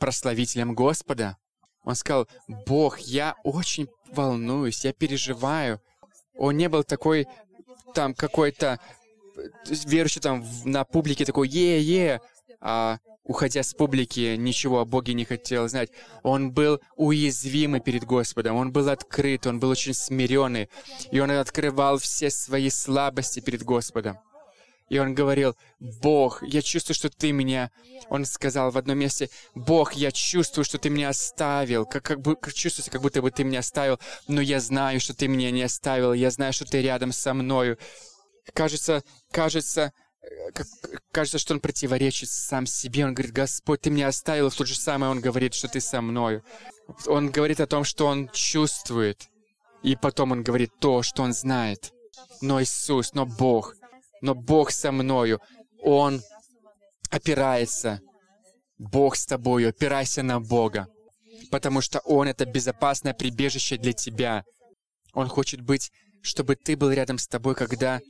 прославителем 0.00 0.74
Господа. 0.74 1.36
Он 1.84 1.94
сказал, 1.94 2.28
«Бог, 2.66 2.98
я 2.98 3.36
очень 3.44 3.88
волнуюсь, 4.10 4.84
я 4.84 4.92
переживаю». 4.92 5.80
Он 6.38 6.56
не 6.56 6.68
был 6.68 6.84
такой 6.84 7.26
там 7.96 8.12
какой-то 8.14 8.78
верующий 9.86 10.20
там 10.20 10.44
на 10.64 10.84
публике 10.84 11.24
такой 11.24 11.48
«е-е», 11.48 12.20
а 12.60 12.98
уходя 13.24 13.62
с 13.62 13.72
публики, 13.72 14.36
ничего 14.36 14.80
о 14.80 14.84
Боге 14.84 15.14
не 15.14 15.24
хотел 15.24 15.66
знать. 15.66 15.90
Он 16.22 16.52
был 16.52 16.80
уязвимый 16.96 17.80
перед 17.80 18.04
Господом, 18.04 18.56
он 18.56 18.70
был 18.70 18.90
открыт, 18.90 19.46
он 19.46 19.60
был 19.60 19.70
очень 19.70 19.94
смиренный, 19.94 20.68
и 21.10 21.20
он 21.20 21.30
открывал 21.30 21.96
все 21.96 22.28
свои 22.28 22.68
слабости 22.68 23.40
перед 23.40 23.62
Господом. 23.62 24.18
И 24.88 24.98
он 24.98 25.14
говорил, 25.14 25.56
«Бог, 25.80 26.42
я 26.42 26.62
чувствую, 26.62 26.94
что 26.94 27.10
ты 27.10 27.32
меня...» 27.32 27.70
Он 28.08 28.24
сказал 28.24 28.70
в 28.70 28.78
одном 28.78 28.98
месте, 28.98 29.30
«Бог, 29.54 29.94
я 29.94 30.12
чувствую, 30.12 30.64
что 30.64 30.78
ты 30.78 30.90
меня 30.90 31.08
оставил, 31.08 31.86
как, 31.86 32.04
как, 32.04 32.20
бы, 32.20 32.36
как 32.36 32.54
чувствуется, 32.54 32.90
как 32.90 33.02
будто 33.02 33.20
бы 33.20 33.30
ты 33.30 33.42
меня 33.42 33.60
оставил, 33.60 33.98
но 34.28 34.40
я 34.40 34.60
знаю, 34.60 35.00
что 35.00 35.14
ты 35.14 35.26
меня 35.26 35.50
не 35.50 35.62
оставил, 35.62 36.12
я 36.12 36.30
знаю, 36.30 36.52
что 36.52 36.64
ты 36.64 36.82
рядом 36.82 37.12
со 37.12 37.34
мною». 37.34 37.78
Кажется, 38.54 39.02
кажется, 39.32 39.92
как, 40.54 40.68
кажется, 41.10 41.38
что 41.38 41.54
он 41.54 41.60
противоречит 41.60 42.30
сам 42.30 42.64
себе. 42.64 43.06
Он 43.06 43.14
говорит, 43.14 43.32
Господь, 43.32 43.80
ты 43.80 43.90
меня 43.90 44.06
оставил, 44.06 44.50
в 44.50 44.54
то 44.54 44.64
же 44.64 44.76
самое 44.76 45.10
он 45.10 45.20
говорит, 45.20 45.54
что 45.54 45.66
ты 45.66 45.80
со 45.80 46.00
мною. 46.00 46.44
Он 47.06 47.30
говорит 47.30 47.60
о 47.60 47.66
том, 47.66 47.82
что 47.82 48.06
он 48.06 48.28
чувствует, 48.32 49.28
и 49.82 49.96
потом 49.96 50.30
он 50.30 50.44
говорит 50.44 50.70
то, 50.78 51.02
что 51.02 51.24
он 51.24 51.32
знает. 51.32 51.92
Но 52.40 52.62
Иисус, 52.62 53.14
но 53.14 53.26
Бог— 53.26 53.74
но 54.20 54.34
Бог 54.34 54.70
со 54.70 54.92
мною. 54.92 55.40
Он 55.82 56.22
опирается. 57.10 58.00
Бог 58.78 59.16
с 59.16 59.26
тобою, 59.26 59.70
опирайся 59.70 60.22
на 60.22 60.40
Бога. 60.40 60.88
Потому 61.50 61.80
что 61.80 62.00
Он— 62.00 62.28
это 62.28 62.44
безопасное 62.44 63.14
прибежище 63.14 63.76
для 63.76 63.92
тебя. 63.92 64.44
Он 65.12 65.28
хочет 65.28 65.60
быть, 65.60 65.90
чтобы 66.22 66.56
ты 66.56 66.76
был 66.76 66.90
рядом 66.90 67.18
с 67.18 67.26
тобой, 67.26 67.54
когда... 67.54 68.00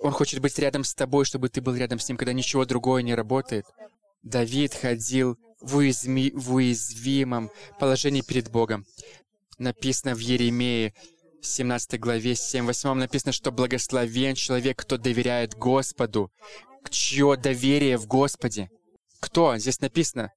Он 0.00 0.12
хочет 0.12 0.40
быть 0.40 0.58
рядом 0.58 0.84
с 0.84 0.94
тобой, 0.94 1.24
чтобы 1.24 1.48
ты 1.48 1.60
был 1.60 1.74
рядом 1.74 1.98
с 1.98 2.08
Ним, 2.08 2.16
когда 2.16 2.32
ничего 2.32 2.64
другое 2.64 3.02
не 3.02 3.14
работает. 3.14 3.66
Давид 4.22 4.74
ходил 4.74 5.36
в, 5.60 5.76
уязми... 5.76 6.30
в 6.34 6.54
уязвимом 6.54 7.50
положении 7.80 8.22
перед 8.22 8.50
Богом. 8.50 8.86
Написано 9.58 10.14
в 10.14 10.20
Еремее, 10.20 10.94
в 11.40 11.46
17 11.46 12.00
главе 12.00 12.32
7-8 12.32 12.94
написано, 12.94 13.32
что 13.32 13.52
благословен 13.52 14.34
человек, 14.34 14.78
кто 14.78 14.96
доверяет 14.96 15.54
Господу, 15.54 16.32
чье 16.90 17.36
доверие 17.36 17.96
в 17.96 18.06
Господе. 18.06 18.70
Кто? 19.20 19.56
Здесь 19.58 19.80
написано. 19.80 20.32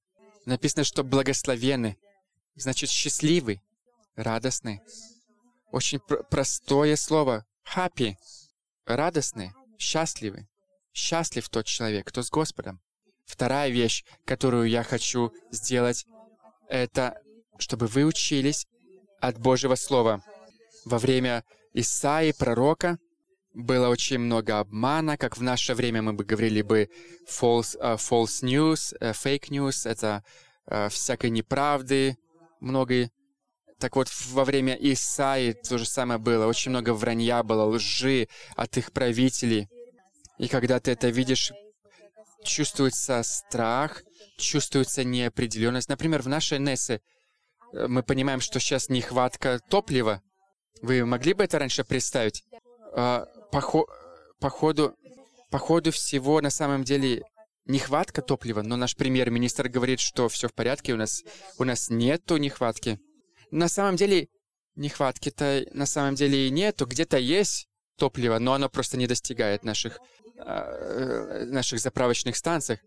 Написано, 0.45 0.83
что 0.83 1.03
благословенны. 1.03 1.97
Значит, 2.55 2.89
счастливый, 2.89 3.61
радостный. 4.15 4.81
Очень 5.71 5.99
пр- 5.99 6.23
простое 6.29 6.95
слово. 6.95 7.45
Happy. 7.75 8.15
Радостный, 8.85 9.51
счастливый. 9.77 10.47
Счастлив 10.93 11.47
тот 11.49 11.65
человек, 11.65 12.07
кто 12.07 12.21
с 12.21 12.29
Господом. 12.29 12.81
Вторая 13.25 13.69
вещь, 13.69 14.03
которую 14.25 14.67
я 14.67 14.83
хочу 14.83 15.31
сделать, 15.51 16.05
это 16.67 17.15
чтобы 17.57 17.87
вы 17.87 18.05
учились 18.05 18.65
от 19.21 19.37
Божьего 19.37 19.75
Слова. 19.75 20.23
Во 20.85 20.97
время 20.97 21.43
Исаи, 21.73 22.31
пророка, 22.31 22.97
было 23.53 23.89
очень 23.89 24.19
много 24.19 24.59
обмана, 24.59 25.17
как 25.17 25.37
в 25.37 25.43
наше 25.43 25.73
время 25.73 26.01
мы 26.01 26.13
бы 26.13 26.23
говорили 26.23 26.61
бы 26.61 26.89
false, 27.27 27.77
uh, 27.79 27.97
false 27.97 28.41
news, 28.43 28.97
uh, 28.99 29.11
fake 29.11 29.49
news, 29.49 29.89
это 29.89 30.23
uh, 30.67 30.89
всякой 30.89 31.29
неправды, 31.29 32.17
много. 32.59 33.09
Так 33.79 33.95
вот, 33.95 34.09
во 34.29 34.45
время 34.45 34.75
Исаи 34.75 35.53
то 35.53 35.77
же 35.77 35.85
самое 35.85 36.19
было. 36.19 36.45
Очень 36.45 36.69
много 36.69 36.93
вранья 36.93 37.43
было, 37.43 37.65
лжи 37.65 38.27
от 38.55 38.77
их 38.77 38.91
правителей. 38.91 39.69
И 40.37 40.47
когда 40.47 40.79
ты 40.79 40.91
это 40.91 41.09
видишь, 41.09 41.51
чувствуется 42.43 43.21
страх, 43.23 44.03
чувствуется 44.37 45.03
неопределенность. 45.03 45.89
Например, 45.89 46.21
в 46.21 46.27
нашей 46.27 46.59
Нессе 46.59 47.01
мы 47.73 48.03
понимаем, 48.03 48.39
что 48.39 48.59
сейчас 48.59 48.89
нехватка 48.89 49.59
топлива. 49.69 50.21
Вы 50.81 51.05
могли 51.05 51.33
бы 51.33 51.43
это 51.43 51.59
раньше 51.59 51.83
представить? 51.83 52.43
по, 53.51 53.61
хо 53.61 53.87
по, 54.39 54.49
ходу, 54.49 54.95
по 55.49 55.59
ходу 55.59 55.91
всего 55.91 56.41
на 56.41 56.49
самом 56.49 56.83
деле 56.83 57.23
нехватка 57.65 58.21
топлива, 58.21 58.61
но 58.61 58.75
наш 58.75 58.95
премьер-министр 58.95 59.69
говорит, 59.69 59.99
что 59.99 60.27
все 60.29 60.47
в 60.47 60.53
порядке, 60.53 60.93
у 60.93 60.97
нас, 60.97 61.23
у 61.57 61.63
нас 61.63 61.89
нету 61.89 62.37
нехватки. 62.37 62.99
На 63.51 63.67
самом 63.67 63.95
деле 63.95 64.29
нехватки-то 64.75 65.65
на 65.73 65.85
самом 65.85 66.15
деле 66.15 66.47
и 66.47 66.49
нету, 66.49 66.85
где-то 66.85 67.17
есть 67.17 67.67
топливо, 67.97 68.39
но 68.39 68.53
оно 68.53 68.69
просто 68.69 68.97
не 68.97 69.05
достигает 69.05 69.63
наших, 69.63 69.99
э, 70.37 71.45
наших 71.45 71.79
заправочных 71.79 72.35
станций. 72.35 72.79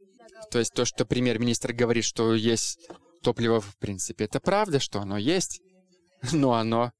То 0.50 0.58
есть 0.58 0.72
то, 0.74 0.84
что 0.84 1.06
премьер-министр 1.06 1.72
говорит, 1.72 2.04
что 2.04 2.34
есть 2.34 2.88
топливо, 3.22 3.60
в 3.60 3.76
принципе, 3.78 4.24
это 4.24 4.40
правда, 4.40 4.80
что 4.80 5.00
оно 5.00 5.16
есть, 5.18 5.60
но 6.32 6.54
оно 6.54 6.92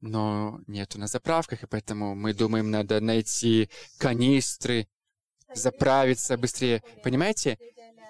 но 0.00 0.60
нету 0.66 0.98
на 0.98 1.06
заправках, 1.06 1.62
и 1.62 1.66
поэтому 1.66 2.14
мы 2.14 2.34
думаем, 2.34 2.70
надо 2.70 3.00
найти 3.00 3.70
канистры, 3.98 4.88
заправиться 5.54 6.36
быстрее. 6.36 6.82
Понимаете, 7.02 7.58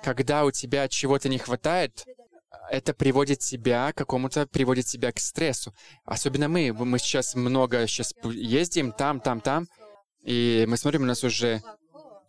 когда 0.03 0.45
у 0.45 0.51
тебя 0.51 0.89
чего-то 0.89 1.29
не 1.29 1.39
хватает, 1.39 2.05
это 2.71 2.93
приводит 2.95 3.41
тебя 3.41 3.93
к 3.93 3.97
какому-то, 3.97 4.47
приводит 4.47 4.87
тебя 4.87 5.13
к 5.13 5.19
стрессу. 5.19 5.75
Особенно 6.05 6.49
мы. 6.49 6.73
Мы 6.73 6.99
сейчас 6.99 7.35
много 7.35 7.87
сейчас 7.87 8.15
ездим 8.25 8.93
там, 8.93 9.21
там, 9.21 9.41
там, 9.41 9.67
и 10.23 10.67
мы 10.69 10.77
смотрим, 10.77 11.03
у 11.03 11.07
нас 11.07 11.25
уже, 11.25 11.63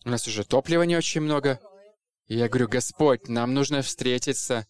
у 0.06 0.10
нас 0.10 0.28
уже 0.28 0.46
топлива 0.46 0.84
не 0.84 0.96
очень 0.96 1.22
много. 1.22 1.60
И 2.28 2.38
я 2.38 2.48
говорю, 2.48 2.68
Господь, 2.68 3.28
нам 3.28 3.54
нужно 3.54 3.82
встретиться 3.82 4.66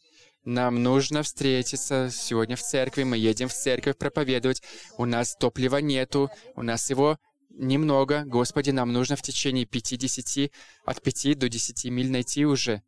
нам 0.45 0.81
нужно 0.81 1.21
встретиться 1.21 2.09
сегодня 2.11 2.55
в 2.55 2.61
церкви. 2.61 3.03
Мы 3.03 3.17
едем 3.17 3.49
в 3.49 3.53
церковь 3.53 3.97
проповедовать. 3.97 4.63
У 4.97 5.05
нас 5.05 5.35
топлива 5.35 5.77
нету, 5.77 6.29
у 6.55 6.61
нас 6.61 6.89
его 6.89 7.17
немного. 7.49 8.23
Господи, 8.25 8.71
нам 8.71 8.93
нужно 8.93 9.15
в 9.15 9.21
течение 9.21 9.65
50, 9.65 10.51
от 10.85 11.01
5 11.01 11.37
до 11.37 11.49
10 11.49 11.85
миль 11.85 12.09
найти 12.09 12.45
уже. 12.45 12.81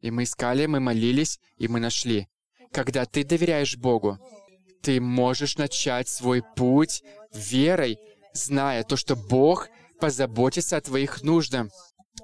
И 0.00 0.10
мы 0.10 0.24
искали, 0.24 0.66
мы 0.66 0.80
молились, 0.80 1.40
и 1.56 1.68
мы 1.68 1.78
нашли. 1.78 2.28
Когда 2.72 3.04
ты 3.04 3.22
доверяешь 3.22 3.76
Богу, 3.76 4.18
ты 4.82 5.00
можешь 5.00 5.56
начать 5.56 6.08
свой 6.08 6.42
путь 6.56 7.02
верой, 7.32 7.98
зная 8.32 8.82
то, 8.82 8.96
что 8.96 9.14
Бог 9.14 9.68
позаботится 10.00 10.78
о 10.78 10.80
твоих 10.80 11.22
нуждах. 11.22 11.68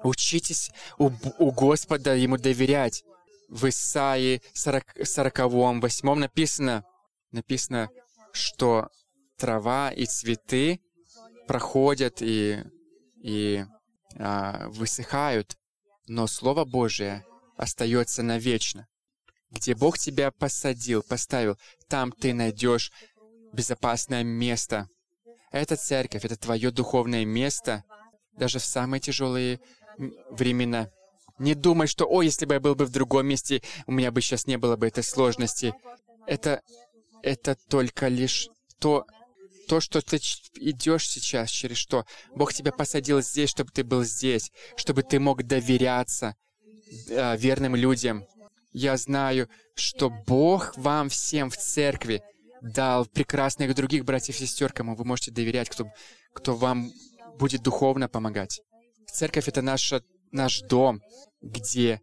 Учитесь 0.03 0.71
у, 0.97 1.11
у 1.37 1.51
Господа 1.51 2.15
Ему 2.15 2.37
доверять 2.37 3.03
в 3.51 3.67
Исаии 3.67 4.41
40, 4.53 5.05
40 5.05 5.39
8 5.39 6.15
написано, 6.15 6.85
написано, 7.31 7.89
что 8.31 8.87
трава 9.37 9.91
и 9.91 10.05
цветы 10.05 10.79
проходят 11.47 12.21
и, 12.21 12.63
и 13.21 13.65
а, 14.17 14.69
высыхают, 14.69 15.57
но 16.07 16.27
Слово 16.27 16.63
Божие 16.63 17.25
остается 17.57 18.23
навечно. 18.23 18.87
Где 19.49 19.75
Бог 19.75 19.99
тебя 19.99 20.31
посадил, 20.31 21.03
поставил, 21.03 21.57
там 21.89 22.13
ты 22.13 22.33
найдешь 22.33 22.89
безопасное 23.51 24.23
место. 24.23 24.87
Это 25.51 25.75
церковь, 25.75 26.23
это 26.23 26.37
твое 26.37 26.71
духовное 26.71 27.25
место, 27.25 27.83
даже 28.31 28.59
в 28.59 28.65
самые 28.65 29.01
тяжелые 29.01 29.59
времена. 30.29 30.89
Не 31.39 31.55
думай, 31.55 31.87
что, 31.87 32.05
о, 32.09 32.21
если 32.21 32.45
бы 32.45 32.55
я 32.55 32.59
был 32.59 32.75
бы 32.75 32.85
в 32.85 32.91
другом 32.91 33.27
месте, 33.27 33.61
у 33.87 33.91
меня 33.91 34.11
бы 34.11 34.21
сейчас 34.21 34.47
не 34.47 34.57
было 34.57 34.75
бы 34.75 34.87
этой 34.87 35.03
сложности. 35.03 35.73
Это, 36.27 36.61
это 37.23 37.55
только 37.69 38.07
лишь 38.07 38.49
то, 38.79 39.05
то, 39.67 39.79
что 39.79 40.01
ты 40.01 40.19
идешь 40.55 41.07
сейчас, 41.07 41.49
через 41.49 41.77
что. 41.77 42.05
Бог 42.35 42.53
тебя 42.53 42.71
посадил 42.71 43.21
здесь, 43.21 43.49
чтобы 43.49 43.71
ты 43.71 43.83
был 43.83 44.03
здесь, 44.03 44.51
чтобы 44.75 45.03
ты 45.03 45.19
мог 45.19 45.43
доверяться 45.43 46.35
э, 47.09 47.37
верным 47.37 47.75
людям. 47.75 48.25
Я 48.73 48.97
знаю, 48.97 49.49
что 49.75 50.09
Бог 50.09 50.77
вам 50.77 51.09
всем 51.09 51.49
в 51.49 51.57
церкви 51.57 52.21
дал 52.61 53.05
прекрасных 53.05 53.75
других 53.75 54.05
братьев 54.05 54.35
и 54.35 54.45
сестер, 54.45 54.71
кому 54.71 54.95
вы 54.95 55.03
можете 55.03 55.31
доверять, 55.31 55.69
кто, 55.69 55.87
кто 56.33 56.55
вам 56.55 56.91
будет 57.37 57.63
духовно 57.63 58.07
помогать. 58.07 58.61
Церковь— 59.11 59.47
это 59.49 59.61
наша 59.61 60.03
наш 60.31 60.61
дом, 60.61 61.01
где, 61.41 62.01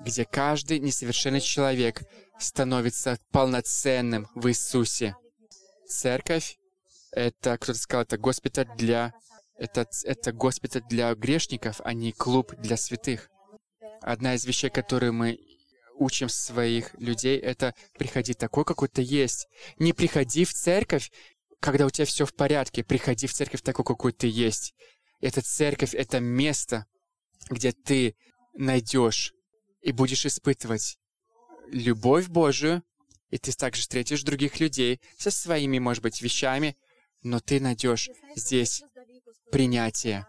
где 0.00 0.24
каждый 0.24 0.78
несовершенный 0.78 1.40
человек 1.40 2.02
становится 2.38 3.18
полноценным 3.30 4.28
в 4.34 4.48
Иисусе. 4.48 5.16
Церковь— 5.88 6.58
это, 7.12 7.56
кто-то 7.58 7.78
сказал, 7.78 8.02
это 8.02 8.18
госпиталь 8.18 8.68
для... 8.76 9.12
Это, 9.56 9.88
это 10.04 10.32
госпиталь 10.32 10.84
для 10.88 11.12
грешников, 11.16 11.80
а 11.82 11.92
не 11.92 12.12
клуб 12.12 12.54
для 12.58 12.76
святых. 12.76 13.28
Одна 14.00 14.34
из 14.34 14.44
вещей, 14.44 14.70
которую 14.70 15.12
мы 15.12 15.36
учим 15.98 16.28
своих 16.28 16.94
людей, 16.94 17.36
это 17.38 17.74
приходи 17.98 18.34
такой, 18.34 18.64
какой 18.64 18.88
ты 18.88 19.02
есть. 19.02 19.48
Не 19.80 19.92
приходи 19.92 20.44
в 20.44 20.54
церковь, 20.54 21.10
когда 21.60 21.86
у 21.86 21.90
тебя 21.90 22.04
все 22.04 22.24
в 22.24 22.34
порядке. 22.34 22.84
Приходи 22.84 23.26
в 23.26 23.34
церковь 23.34 23.62
такой, 23.62 23.84
какой 23.84 24.12
ты 24.12 24.28
есть. 24.28 24.74
Эта 25.20 25.42
церковь— 25.42 25.92
это 25.96 26.20
место, 26.20 26.86
где 27.50 27.72
ты 27.72 28.16
найдешь 28.54 29.32
и 29.82 29.92
будешь 29.92 30.26
испытывать 30.26 30.98
любовь 31.70 32.28
Божию, 32.28 32.82
и 33.30 33.38
ты 33.38 33.52
также 33.52 33.82
встретишь 33.82 34.22
других 34.22 34.60
людей 34.60 35.00
со 35.18 35.30
своими, 35.30 35.78
может 35.78 36.02
быть, 36.02 36.22
вещами, 36.22 36.76
но 37.22 37.40
ты 37.40 37.60
найдешь 37.60 38.08
здесь 38.36 38.82
принятие. 39.50 40.26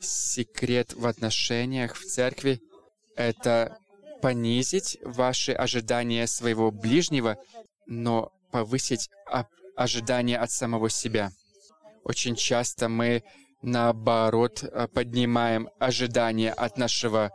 Секрет 0.00 0.92
в 0.94 1.06
отношениях 1.06 1.96
в 1.96 2.04
церкви— 2.04 2.60
это 3.16 3.78
понизить 4.22 4.98
ваши 5.02 5.52
ожидания 5.52 6.26
своего 6.26 6.70
ближнего, 6.70 7.38
но 7.86 8.32
повысить 8.50 9.10
ожидания 9.76 10.38
от 10.38 10.50
самого 10.50 10.90
себя. 10.90 11.30
Очень 12.04 12.36
часто 12.36 12.88
мы 12.88 13.22
наоборот, 13.62 14.62
э, 14.62 14.88
поднимаем 14.88 15.68
ожидания 15.78 16.52
от 16.52 16.78
нашего 16.78 17.32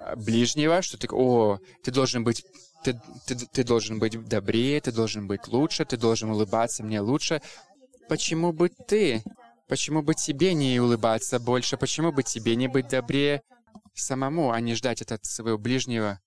э, 0.00 0.16
ближнего, 0.16 0.82
что 0.82 0.98
ты, 0.98 1.08
о, 1.10 1.58
ты 1.82 1.90
должен 1.90 2.24
быть 2.24 2.44
ты, 2.84 3.00
ты, 3.26 3.34
ты 3.34 3.64
должен 3.64 3.98
быть 3.98 4.22
добрее, 4.28 4.80
ты 4.80 4.92
должен 4.92 5.26
быть 5.26 5.48
лучше, 5.48 5.84
ты 5.84 5.96
должен 5.96 6.30
улыбаться 6.30 6.84
мне 6.84 7.00
лучше. 7.00 7.40
Почему 8.08 8.52
бы 8.52 8.68
ты? 8.68 9.22
Почему 9.68 10.02
бы 10.02 10.14
тебе 10.14 10.52
не 10.52 10.78
улыбаться 10.78 11.40
больше? 11.40 11.78
Почему 11.78 12.12
бы 12.12 12.22
тебе 12.22 12.54
не 12.56 12.68
быть 12.68 12.88
добрее 12.88 13.42
самому, 13.94 14.50
а 14.50 14.60
не 14.60 14.74
ждать 14.74 15.00
от 15.00 15.24
своего 15.24 15.56
ближнего? 15.56 16.20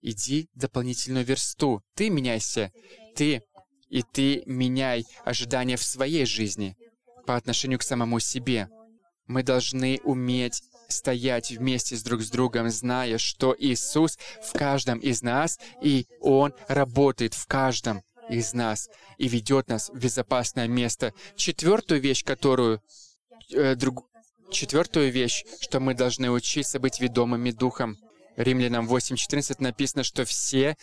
Иди 0.00 0.48
дополнительную 0.54 1.24
версту. 1.24 1.82
Ты 1.94 2.08
меняйся. 2.08 2.72
Ты 3.14 3.42
и 3.90 4.02
ты 4.02 4.42
меняй 4.46 5.04
ожидания 5.24 5.76
в 5.76 5.82
своей 5.82 6.24
жизни 6.24 6.76
по 7.26 7.36
отношению 7.36 7.78
к 7.78 7.82
самому 7.82 8.20
себе. 8.20 8.68
Мы 9.28 9.42
должны 9.42 10.00
уметь 10.04 10.62
стоять 10.88 11.50
вместе 11.50 11.96
с 11.96 12.02
друг 12.02 12.22
с 12.22 12.30
другом, 12.30 12.70
зная, 12.70 13.18
что 13.18 13.54
Иисус 13.58 14.18
в 14.42 14.52
каждом 14.58 14.98
из 14.98 15.22
нас, 15.22 15.58
и 15.82 16.06
Он 16.20 16.54
работает 16.66 17.34
в 17.34 17.46
каждом 17.46 18.02
из 18.30 18.54
нас 18.54 18.88
и 19.18 19.28
ведет 19.28 19.68
нас 19.68 19.90
в 19.90 19.98
безопасное 19.98 20.66
место. 20.66 21.14
Четвертую 21.36 22.00
вещь, 22.00 22.24
которую... 22.24 22.82
Э, 23.52 23.74
друг, 23.74 24.06
четвертую 24.50 25.12
вещь, 25.12 25.44
что 25.60 25.80
мы 25.80 25.94
должны 25.94 26.30
учиться 26.30 26.80
быть 26.80 27.00
ведомыми 27.00 27.50
Духом. 27.50 27.96
Римлянам 28.36 28.88
8.14 28.88 29.56
написано, 29.58 30.04
что 30.04 30.24
все, 30.24 30.76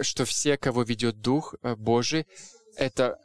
что 0.00 0.24
все, 0.24 0.56
кого 0.56 0.82
ведет 0.82 1.20
Дух 1.20 1.54
э, 1.62 1.74
Божий, 1.76 2.26
это 2.76 3.16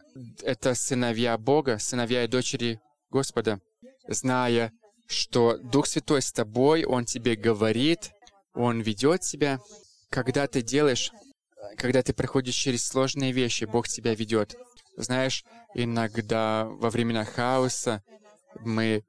это 0.43 0.75
сыновья 0.75 1.37
Бога, 1.37 1.77
сыновья 1.77 2.23
и 2.23 2.27
дочери 2.27 2.79
Господа, 3.09 3.59
зная, 4.07 4.71
что 5.07 5.57
Дух 5.57 5.87
Святой 5.87 6.21
с 6.21 6.31
тобой, 6.31 6.85
Он 6.85 7.05
тебе 7.05 7.35
говорит, 7.35 8.11
Он 8.53 8.81
ведет 8.81 9.21
тебя. 9.21 9.59
Когда 10.09 10.47
ты 10.47 10.61
делаешь, 10.61 11.11
когда 11.77 12.01
ты 12.01 12.13
проходишь 12.13 12.55
через 12.55 12.85
сложные 12.85 13.31
вещи, 13.31 13.65
Бог 13.65 13.87
тебя 13.87 14.15
ведет. 14.15 14.55
Знаешь, 14.97 15.43
иногда 15.73 16.65
во 16.65 16.89
времена 16.89 17.25
хаоса 17.25 18.01
мы 18.59 19.03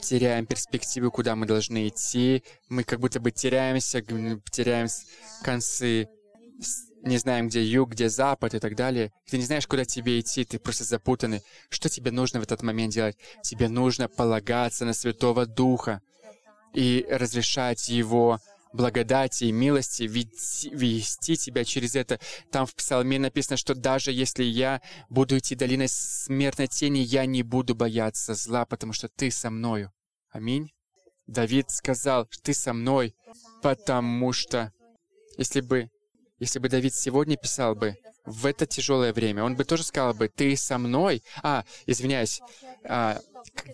теряем 0.00 0.46
перспективу, 0.46 1.10
куда 1.10 1.36
мы 1.36 1.46
должны 1.46 1.88
идти, 1.88 2.42
мы 2.68 2.84
как 2.84 3.00
будто 3.00 3.20
бы 3.20 3.30
теряемся, 3.30 4.00
теряем 4.50 4.88
концы, 5.42 6.08
не 7.02 7.18
знаем, 7.18 7.48
где 7.48 7.64
юг, 7.64 7.90
где 7.90 8.08
запад 8.08 8.54
и 8.54 8.58
так 8.58 8.74
далее. 8.74 9.12
Ты 9.28 9.38
не 9.38 9.44
знаешь, 9.44 9.66
куда 9.66 9.84
тебе 9.84 10.20
идти, 10.20 10.44
ты 10.44 10.58
просто 10.58 10.84
запутанный. 10.84 11.42
Что 11.68 11.88
тебе 11.88 12.10
нужно 12.10 12.40
в 12.40 12.42
этот 12.42 12.62
момент 12.62 12.92
делать? 12.92 13.16
Тебе 13.42 13.68
нужно 13.68 14.08
полагаться 14.08 14.84
на 14.84 14.92
Святого 14.92 15.46
Духа 15.46 16.00
и 16.74 17.06
разрешать 17.08 17.88
Его 17.88 18.40
благодати 18.72 19.44
и 19.44 19.52
милости 19.52 20.02
вести 20.02 21.36
тебя 21.36 21.64
через 21.64 21.96
это. 21.96 22.20
Там 22.50 22.66
в 22.66 22.74
Псалме 22.74 23.18
написано, 23.18 23.56
что 23.56 23.74
даже 23.74 24.12
если 24.12 24.44
я 24.44 24.82
буду 25.08 25.38
идти 25.38 25.54
долиной 25.54 25.88
смертной 25.88 26.66
тени, 26.66 26.98
я 26.98 27.26
не 27.26 27.42
буду 27.42 27.74
бояться 27.74 28.34
зла, 28.34 28.66
потому 28.66 28.92
что 28.92 29.08
ты 29.08 29.30
со 29.30 29.50
мною. 29.50 29.92
Аминь. 30.30 30.72
Давид 31.26 31.70
сказал, 31.70 32.28
ты 32.42 32.54
со 32.54 32.72
мной, 32.72 33.14
потому 33.62 34.32
что 34.32 34.72
если 35.36 35.60
бы, 35.60 35.90
если 36.38 36.58
бы 36.58 36.68
Давид 36.68 36.94
сегодня 36.94 37.36
писал 37.36 37.74
бы, 37.74 37.96
в 38.24 38.44
это 38.44 38.66
тяжелое 38.66 39.12
время, 39.12 39.42
он 39.42 39.56
бы 39.56 39.64
тоже 39.64 39.82
сказал 39.82 40.12
бы, 40.12 40.28
ты 40.28 40.54
со 40.56 40.76
мной. 40.76 41.22
А, 41.42 41.64
извиняюсь, 41.86 42.40
а, 42.84 43.18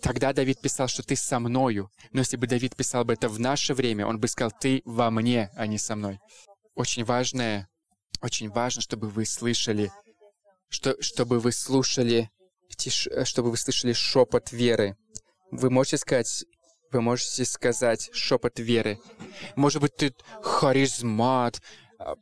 Тогда 0.02 0.32
Давид 0.32 0.60
писал, 0.60 0.88
что 0.88 1.02
ты 1.02 1.16
со 1.16 1.38
мною. 1.38 1.90
Но 2.12 2.20
если 2.20 2.36
бы 2.36 2.46
Давид 2.46 2.76
писал 2.76 3.04
бы 3.04 3.12
это 3.12 3.28
в 3.28 3.38
наше 3.38 3.74
время, 3.74 4.06
он 4.06 4.18
бы 4.18 4.28
сказал, 4.28 4.52
ты 4.58 4.82
во 4.84 5.10
мне, 5.10 5.50
а 5.56 5.66
не 5.66 5.78
со 5.78 5.96
мной. 5.96 6.20
Очень 6.74 7.04
важное, 7.04 7.68
очень 8.20 8.50
важно, 8.50 8.82
чтобы 8.82 9.08
вы 9.08 9.26
слышали, 9.26 9.92
что, 10.68 11.00
чтобы 11.00 11.40
вы 11.40 11.52
слушали, 11.52 12.30
тиш, 12.76 13.08
чтобы 13.24 13.50
вы 13.50 13.56
слышали 13.56 13.92
шепот 13.92 14.52
веры. 14.52 14.96
Вы 15.50 15.70
можете 15.70 15.98
сказать, 15.98 16.44
вы 16.90 17.00
можете 17.00 17.44
сказать 17.44 18.10
шепот 18.12 18.58
веры. 18.58 18.98
Может 19.56 19.80
быть, 19.80 19.96
ты 19.96 20.14
харизмат, 20.42 21.60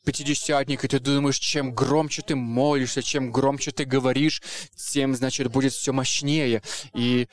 пятидесятник, 0.04 0.84
и 0.84 0.88
ты 0.88 0.98
думаешь, 0.98 1.38
чем 1.38 1.74
громче 1.74 2.22
ты 2.22 2.36
молишься, 2.36 3.02
чем 3.02 3.30
громче 3.30 3.70
ты 3.70 3.84
говоришь, 3.84 4.42
тем, 4.76 5.14
значит, 5.14 5.50
будет 5.50 5.72
все 5.72 5.92
мощнее. 5.92 6.62
И 6.94 7.28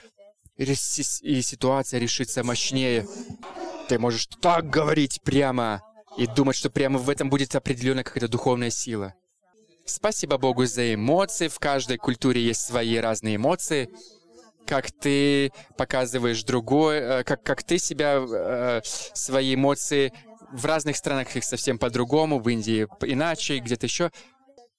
и 0.57 1.41
ситуация 1.41 1.99
решится 1.99 2.43
мощнее. 2.43 3.07
Ты 3.87 3.97
можешь 3.97 4.27
так 4.41 4.69
говорить 4.69 5.21
прямо 5.23 5.81
и 6.17 6.27
думать, 6.27 6.57
что 6.57 6.69
прямо 6.69 6.99
в 6.99 7.09
этом 7.09 7.29
будет 7.29 7.55
определенная 7.55 8.03
какая-то 8.03 8.27
духовная 8.27 8.69
сила. 8.69 9.13
Спасибо 9.85 10.37
Богу 10.37 10.65
за 10.65 10.93
эмоции. 10.93 11.47
В 11.47 11.59
каждой 11.59 11.97
культуре 11.97 12.41
есть 12.43 12.61
свои 12.61 12.97
разные 12.97 13.37
эмоции. 13.37 13.89
Как 14.67 14.91
ты 14.91 15.51
показываешь 15.77 16.43
другое, 16.43 17.21
э, 17.21 17.23
как, 17.23 17.41
как 17.41 17.63
ты 17.63 17.79
себя, 17.79 18.19
э, 18.21 18.81
свои 18.83 19.55
эмоции 19.55 20.13
в 20.51 20.65
разных 20.65 20.97
странах 20.97 21.35
их 21.35 21.43
совсем 21.43 21.77
по-другому, 21.77 22.39
в 22.39 22.49
Индии 22.49 22.87
иначе, 23.01 23.59
где-то 23.59 23.85
еще. 23.85 24.11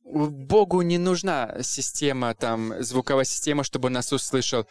Богу 0.04 0.82
не 0.82 0.98
нужна 0.98 1.62
система, 1.62 2.34
там, 2.34 2.82
звуковая 2.82 3.24
система, 3.24 3.64
чтобы 3.64 3.86
он 3.86 3.94
нас 3.94 4.12
услышал. 4.12 4.66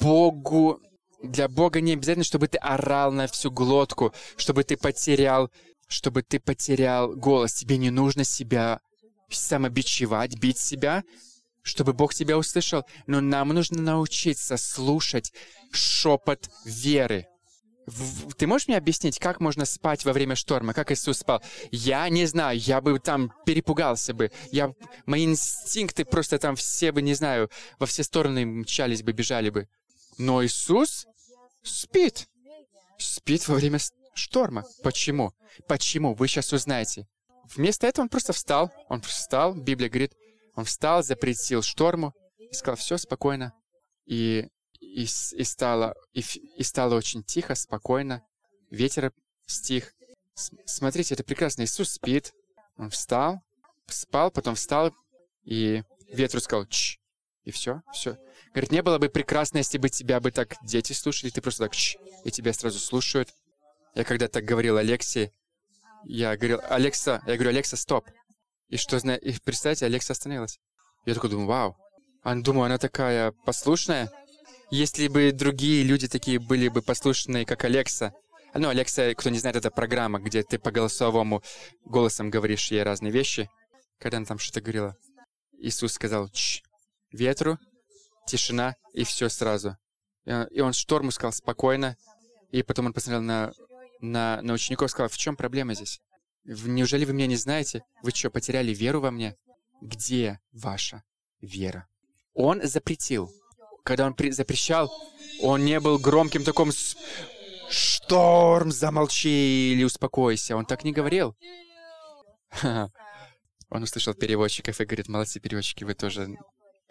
Богу... 0.00 0.80
Для 1.20 1.48
Бога 1.48 1.80
не 1.80 1.94
обязательно, 1.94 2.24
чтобы 2.24 2.46
ты 2.46 2.58
орал 2.58 3.10
на 3.10 3.26
всю 3.26 3.50
глотку, 3.50 4.12
чтобы 4.36 4.62
ты 4.62 4.76
потерял, 4.76 5.50
чтобы 5.88 6.22
ты 6.22 6.38
потерял 6.38 7.12
голос. 7.16 7.54
Тебе 7.54 7.76
не 7.76 7.90
нужно 7.90 8.22
себя 8.22 8.80
самобичевать, 9.28 10.38
бить 10.38 10.58
себя, 10.58 11.02
чтобы 11.62 11.92
Бог 11.92 12.14
тебя 12.14 12.38
услышал. 12.38 12.84
Но 13.08 13.20
нам 13.20 13.48
нужно 13.48 13.82
научиться 13.82 14.56
слушать 14.56 15.32
шепот 15.72 16.50
веры. 16.64 17.26
Ты 18.36 18.46
можешь 18.46 18.68
мне 18.68 18.76
объяснить, 18.76 19.18
как 19.18 19.40
можно 19.40 19.64
спать 19.64 20.04
во 20.04 20.12
время 20.12 20.34
шторма? 20.34 20.74
Как 20.74 20.92
Иисус 20.92 21.18
спал? 21.18 21.42
Я 21.70 22.08
не 22.08 22.26
знаю, 22.26 22.58
я 22.58 22.80
бы 22.80 22.98
там 22.98 23.32
перепугался 23.44 24.14
бы. 24.14 24.30
Я, 24.50 24.72
мои 25.06 25.24
инстинкты 25.24 26.04
просто 26.04 26.38
там 26.38 26.56
все 26.56 26.92
бы, 26.92 27.02
не 27.02 27.14
знаю, 27.14 27.50
во 27.78 27.86
все 27.86 28.02
стороны 28.02 28.44
мчались 28.44 29.02
бы, 29.02 29.12
бежали 29.12 29.50
бы. 29.50 29.68
Но 30.18 30.44
Иисус 30.44 31.06
спит. 31.62 32.28
Спит 32.98 33.46
во 33.48 33.54
время 33.54 33.78
шторма. 34.14 34.64
Почему? 34.82 35.32
Почему? 35.66 36.14
Вы 36.14 36.28
сейчас 36.28 36.52
узнаете. 36.52 37.06
Вместо 37.54 37.86
этого 37.86 38.04
он 38.04 38.08
просто 38.08 38.32
встал. 38.32 38.72
Он 38.88 39.00
встал, 39.00 39.54
Библия 39.54 39.88
говорит, 39.88 40.12
он 40.54 40.64
встал, 40.64 41.02
запретил 41.02 41.62
шторму 41.62 42.12
и 42.38 42.52
сказал, 42.52 42.76
все, 42.76 42.98
спокойно. 42.98 43.52
И 44.06 44.48
и, 44.80 45.02
и, 45.02 45.44
стало, 45.44 45.94
и, 46.12 46.20
и 46.20 46.62
стало 46.62 46.94
очень 46.94 47.22
тихо, 47.22 47.54
спокойно. 47.54 48.22
Ветер 48.70 49.12
стих. 49.46 49.92
С, 50.34 50.50
смотрите, 50.66 51.14
это 51.14 51.24
прекрасно. 51.24 51.62
Иисус 51.62 51.92
спит. 51.92 52.32
Он 52.76 52.90
встал, 52.90 53.40
спал, 53.86 54.30
потом 54.30 54.54
встал, 54.54 54.94
и 55.44 55.82
ветру 56.08 56.40
сказал 56.40 56.66
«Чш». 56.66 56.98
И 57.44 57.50
все, 57.50 57.82
все. 57.92 58.18
Говорит, 58.50 58.70
не 58.70 58.82
было 58.82 58.98
бы 58.98 59.08
прекрасно, 59.08 59.58
если 59.58 59.78
бы 59.78 59.88
тебя 59.88 60.20
бы 60.20 60.30
так 60.30 60.56
дети 60.62 60.92
слушали, 60.92 61.30
ты 61.30 61.40
просто 61.40 61.64
так 61.64 61.74
«Чш», 61.74 61.96
и 62.24 62.30
тебя 62.30 62.52
сразу 62.52 62.78
слушают. 62.78 63.30
Я 63.94 64.04
когда 64.04 64.28
так 64.28 64.44
говорил 64.44 64.76
Алексе, 64.76 65.32
я 66.04 66.36
говорил, 66.36 66.60
Алекса, 66.68 67.22
я 67.26 67.34
говорю, 67.34 67.50
Алекса, 67.50 67.76
стоп. 67.76 68.08
И 68.68 68.76
что, 68.76 68.98
зна... 68.98 69.16
и 69.16 69.32
представьте, 69.40 69.86
Алекса 69.86 70.12
остановилась. 70.12 70.60
Я 71.04 71.14
такой 71.14 71.30
думаю, 71.30 71.48
вау. 71.48 71.76
А 72.22 72.34
думаю, 72.34 72.66
она 72.66 72.78
такая 72.78 73.32
послушная. 73.44 74.10
Если 74.70 75.08
бы 75.08 75.32
другие 75.32 75.82
люди 75.82 76.08
такие 76.08 76.38
были 76.38 76.68
бы 76.68 76.82
послушные, 76.82 77.46
как 77.46 77.64
Алекса, 77.64 78.12
ну, 78.54 78.68
Алекса, 78.68 79.14
кто 79.14 79.30
не 79.30 79.38
знает, 79.38 79.56
это 79.56 79.70
программа, 79.70 80.18
где 80.18 80.42
ты 80.42 80.58
по 80.58 80.70
голосовому 80.70 81.42
голосом 81.84 82.30
говоришь 82.30 82.70
ей 82.70 82.82
разные 82.82 83.12
вещи. 83.12 83.48
Когда 83.98 84.18
она 84.18 84.26
там 84.26 84.38
что-то 84.38 84.60
говорила, 84.60 84.96
Иисус 85.58 85.92
сказал 85.92 86.28
Чш, 86.28 86.62
ветру, 87.12 87.58
тишина, 88.26 88.76
и 88.92 89.04
все 89.04 89.28
сразу. 89.28 89.76
И 90.24 90.60
он 90.60 90.72
шторму 90.72 91.10
сказал 91.10 91.32
спокойно, 91.32 91.96
и 92.50 92.62
потом 92.62 92.86
он 92.86 92.92
посмотрел 92.92 93.22
на, 93.22 93.52
на, 94.00 94.42
на 94.42 94.52
учеников 94.52 94.88
и 94.88 94.90
сказал, 94.90 95.08
в 95.08 95.16
чем 95.16 95.36
проблема 95.36 95.74
здесь? 95.74 96.00
Неужели 96.44 97.04
вы 97.04 97.14
меня 97.14 97.26
не 97.26 97.36
знаете? 97.36 97.82
Вы 98.02 98.10
что, 98.10 98.30
потеряли 98.30 98.72
веру 98.72 99.00
во 99.00 99.10
мне? 99.10 99.36
Где 99.80 100.40
ваша 100.52 101.02
вера? 101.40 101.88
Он 102.34 102.62
запретил 102.62 103.30
когда 103.88 104.04
он 104.04 104.14
запрещал, 104.32 104.92
он 105.40 105.64
не 105.64 105.80
был 105.80 105.98
громким 105.98 106.44
таком 106.44 106.70
«Шторм, 107.70 108.70
замолчи 108.70 109.72
или 109.72 109.82
успокойся». 109.82 110.56
Он 110.56 110.66
так 110.66 110.84
не 110.84 110.92
говорил. 110.92 111.34
Он 113.70 113.82
услышал 113.82 114.14
переводчиков 114.14 114.80
и 114.80 114.84
говорит, 114.84 115.08
молодцы 115.08 115.40
переводчики, 115.40 115.84
вы 115.84 115.94
тоже 115.94 116.36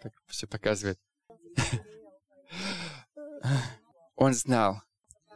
так 0.00 0.12
все 0.26 0.46
показывает. 0.46 0.98
Он 4.16 4.34
знал, 4.34 4.82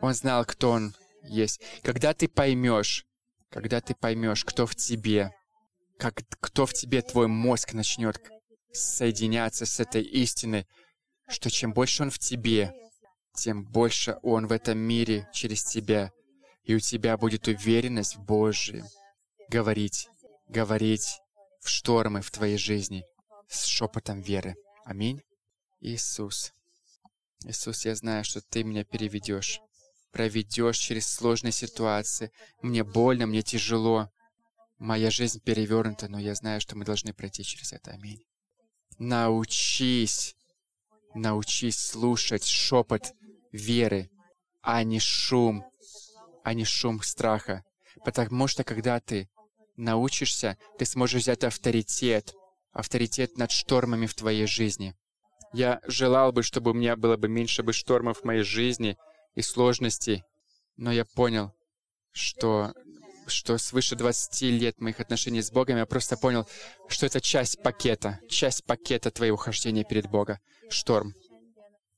он 0.01 0.15
знал, 0.15 0.45
кто 0.45 0.71
он 0.71 0.95
есть. 1.23 1.61
Когда 1.85 2.15
ты 2.15 2.27
поймешь, 2.27 3.07
когда 3.49 3.81
ты 3.81 3.95
поймешь, 3.95 4.45
кто 4.45 4.67
в 4.67 4.75
тебе, 4.75 5.31
как, 5.99 6.23
кто 6.41 6.67
в 6.67 6.73
тебе 6.73 7.03
твой 7.03 7.29
мозг 7.29 7.75
начнет 7.75 8.21
соединяться 8.73 9.67
с 9.67 9.79
этой 9.79 10.03
истиной, 10.03 10.67
что 11.33 11.51
чем 11.51 11.73
больше 11.73 12.03
Он 12.03 12.11
в 12.11 12.19
тебе, 12.19 12.73
тем 13.35 13.65
больше 13.65 14.19
Он 14.23 14.47
в 14.47 14.53
этом 14.53 14.79
мире 14.79 15.29
через 15.33 15.65
тебя. 15.65 16.13
И 16.65 16.75
у 16.75 16.81
тебя 16.81 17.17
будет 17.17 17.49
уверенность 17.49 18.17
в 18.17 18.25
Божьем. 18.25 18.85
Говорить, 19.49 20.09
говорить 20.49 21.19
в 21.61 21.69
штормы 21.69 22.23
в 22.23 22.31
твоей 22.31 22.57
жизни 22.57 23.05
с 23.49 23.65
шепотом 23.65 24.21
веры. 24.21 24.55
Аминь. 24.85 25.21
Иисус. 25.81 26.53
Иисус, 27.45 27.85
я 27.85 27.95
знаю, 27.97 28.25
что 28.25 28.41
Ты 28.41 28.63
меня 28.63 28.85
переведешь, 28.85 29.61
проведешь 30.13 30.79
через 30.79 31.07
сложные 31.09 31.53
ситуации. 31.53 32.31
Мне 32.63 32.85
больно, 32.85 33.27
мне 33.27 33.43
тяжело. 33.43 34.09
Моя 34.79 35.11
жизнь 35.11 35.41
перевернута, 35.41 36.09
но 36.09 36.19
я 36.19 36.35
знаю, 36.35 36.61
что 36.61 36.77
мы 36.77 36.85
должны 36.85 37.13
пройти 37.13 37.43
через 37.43 37.73
это. 37.73 37.93
Аминь. 37.93 38.23
Научись 38.99 40.37
Научись 41.15 41.79
слушать 41.79 42.47
шепот 42.47 43.13
веры, 43.53 44.11
а 44.63 44.83
не 44.83 44.99
шум, 44.99 45.65
а 46.43 46.55
не 46.55 46.65
шум 46.65 47.03
страха. 47.03 47.65
Потому 48.05 48.47
что 48.47 48.65
когда 48.65 49.01
ты 49.01 49.29
научишься, 49.77 50.57
ты 50.79 50.85
сможешь 50.85 51.23
взять 51.23 51.45
авторитет 51.45 52.35
авторитет 52.73 53.37
над 53.37 53.51
штормами 53.51 54.07
в 54.07 54.15
твоей 54.15 54.47
жизни. 54.47 54.95
Я 55.53 55.81
желал 55.87 56.33
бы, 56.33 56.43
чтобы 56.43 56.71
у 56.71 56.75
меня 56.75 56.97
было 56.97 57.17
бы 57.17 57.29
меньше 57.29 57.63
бы 57.63 57.73
штормов 57.73 58.21
в 58.21 58.25
моей 58.25 58.43
жизни 58.43 58.97
и 59.35 59.43
сложностей, 59.43 60.25
но 60.77 60.91
я 60.91 61.05
понял, 61.05 61.53
что, 62.13 62.73
что 63.33 63.59
свыше 63.59 63.97
20 63.97 64.43
лет 64.43 64.81
моих 64.81 65.01
отношений 65.01 65.43
с 65.43 65.51
Богом, 65.51 65.77
я 65.77 65.87
просто 65.87 66.17
понял, 66.17 66.47
что 66.89 67.07
это 67.07 67.21
часть 67.21 67.63
пакета, 67.63 68.21
часть 68.29 68.65
пакета 68.65 69.11
твоего 69.11 69.37
хождения 69.37 69.85
перед 69.85 70.09
Богом. 70.09 70.39
Шторм. 70.71 71.15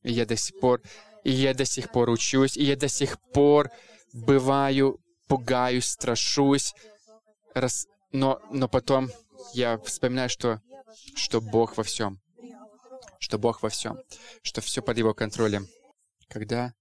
И 0.03 0.13
я 0.13 0.27
до 0.27 0.37
сих 0.37 0.59
пор, 0.61 0.83
и 1.25 1.31
я 1.31 1.55
до 1.55 1.65
сих 1.65 1.91
пор 1.91 2.11
учусь, 2.11 2.57
и 2.57 2.65
я 2.65 2.77
до 2.77 2.89
сих 2.89 3.19
пор 3.33 3.71
бываю, 4.13 5.01
пугаюсь, 5.27 5.87
страшусь, 5.87 6.75
раз, 7.55 7.87
но, 8.13 8.41
но 8.51 8.69
потом 8.69 9.11
я 9.53 9.79
вспоминаю, 9.79 10.29
что, 10.29 10.61
что 11.17 11.41
Бог 11.41 11.77
во 11.77 11.83
всем, 11.83 12.21
что 13.19 13.39
Бог 13.39 13.63
во 13.63 13.71
всем, 13.71 13.99
что 14.43 14.61
все 14.61 14.83
под 14.83 14.99
Его 14.99 15.15
контролем. 15.15 15.67
Когда 16.29 16.75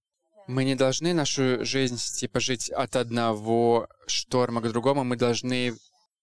мы 0.46 0.64
не 0.64 0.74
должны 0.74 1.14
нашу 1.14 1.64
жизнь 1.64 1.96
типа 1.96 2.40
жить 2.40 2.70
от 2.70 2.96
одного 2.96 3.88
шторма 4.06 4.60
к 4.60 4.68
другому, 4.68 5.04
мы 5.04 5.16
должны 5.16 5.74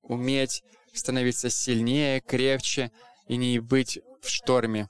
уметь 0.03 0.63
становиться 0.93 1.49
сильнее, 1.49 2.21
крепче 2.21 2.91
и 3.27 3.37
не 3.37 3.59
быть 3.59 3.99
в 4.21 4.29
шторме. 4.29 4.89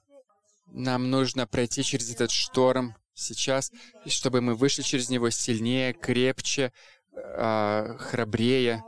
Нам 0.68 1.10
нужно 1.10 1.48
пройти 1.48 1.84
через 1.84 2.12
этот 2.12 2.32
шторм 2.32 2.96
сейчас, 3.14 3.72
чтобы 4.08 4.42
мы 4.42 4.56
вышли 4.56 4.82
через 4.82 5.10
него 5.10 5.30
сильнее, 5.30 5.94
крепче, 5.94 6.72
э, 7.14 7.96
храбрее, 8.00 8.84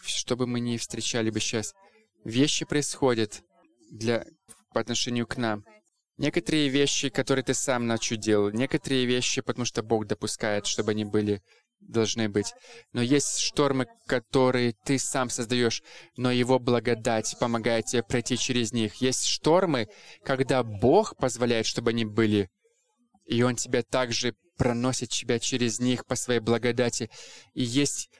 чтобы 0.00 0.46
мы 0.46 0.60
не 0.60 0.78
встречали 0.78 1.30
бы 1.30 1.40
сейчас. 1.40 1.74
Вещи 2.24 2.64
происходят 2.64 3.42
для, 3.90 4.26
по 4.72 4.80
отношению 4.80 5.26
к 5.26 5.36
нам. 5.36 5.64
Некоторые 6.18 6.68
вещи, 6.68 7.08
которые 7.10 7.44
ты 7.44 7.54
сам 7.54 7.86
начудил, 7.86 8.50
некоторые 8.50 9.06
вещи, 9.06 9.40
потому 9.40 9.64
что 9.64 9.82
Бог 9.82 10.06
допускает, 10.06 10.66
чтобы 10.66 10.90
они 10.90 11.04
были, 11.04 11.42
должны 11.80 12.28
быть. 12.28 12.54
Но 12.92 13.00
есть 13.00 13.38
штормы, 13.38 13.86
которые 14.06 14.74
ты 14.84 14.98
сам 14.98 15.30
создаешь, 15.30 15.82
но 16.16 16.32
Его 16.32 16.58
благодать 16.58 17.36
помогает 17.38 17.86
тебе 17.86 18.02
пройти 18.02 18.36
через 18.36 18.72
них. 18.72 18.96
Есть 18.96 19.26
штормы, 19.26 19.88
когда 20.24 20.64
Бог 20.64 21.16
позволяет, 21.16 21.66
чтобы 21.66 21.90
они 21.90 22.04
были, 22.04 22.50
и 23.26 23.42
Он 23.42 23.54
тебя 23.54 23.82
также 23.82 24.34
проносит 24.56 25.10
тебя 25.10 25.38
через 25.38 25.78
них 25.78 26.04
по 26.04 26.16
своей 26.16 26.40
благодати. 26.40 27.10
И 27.54 27.62
есть 27.62 28.10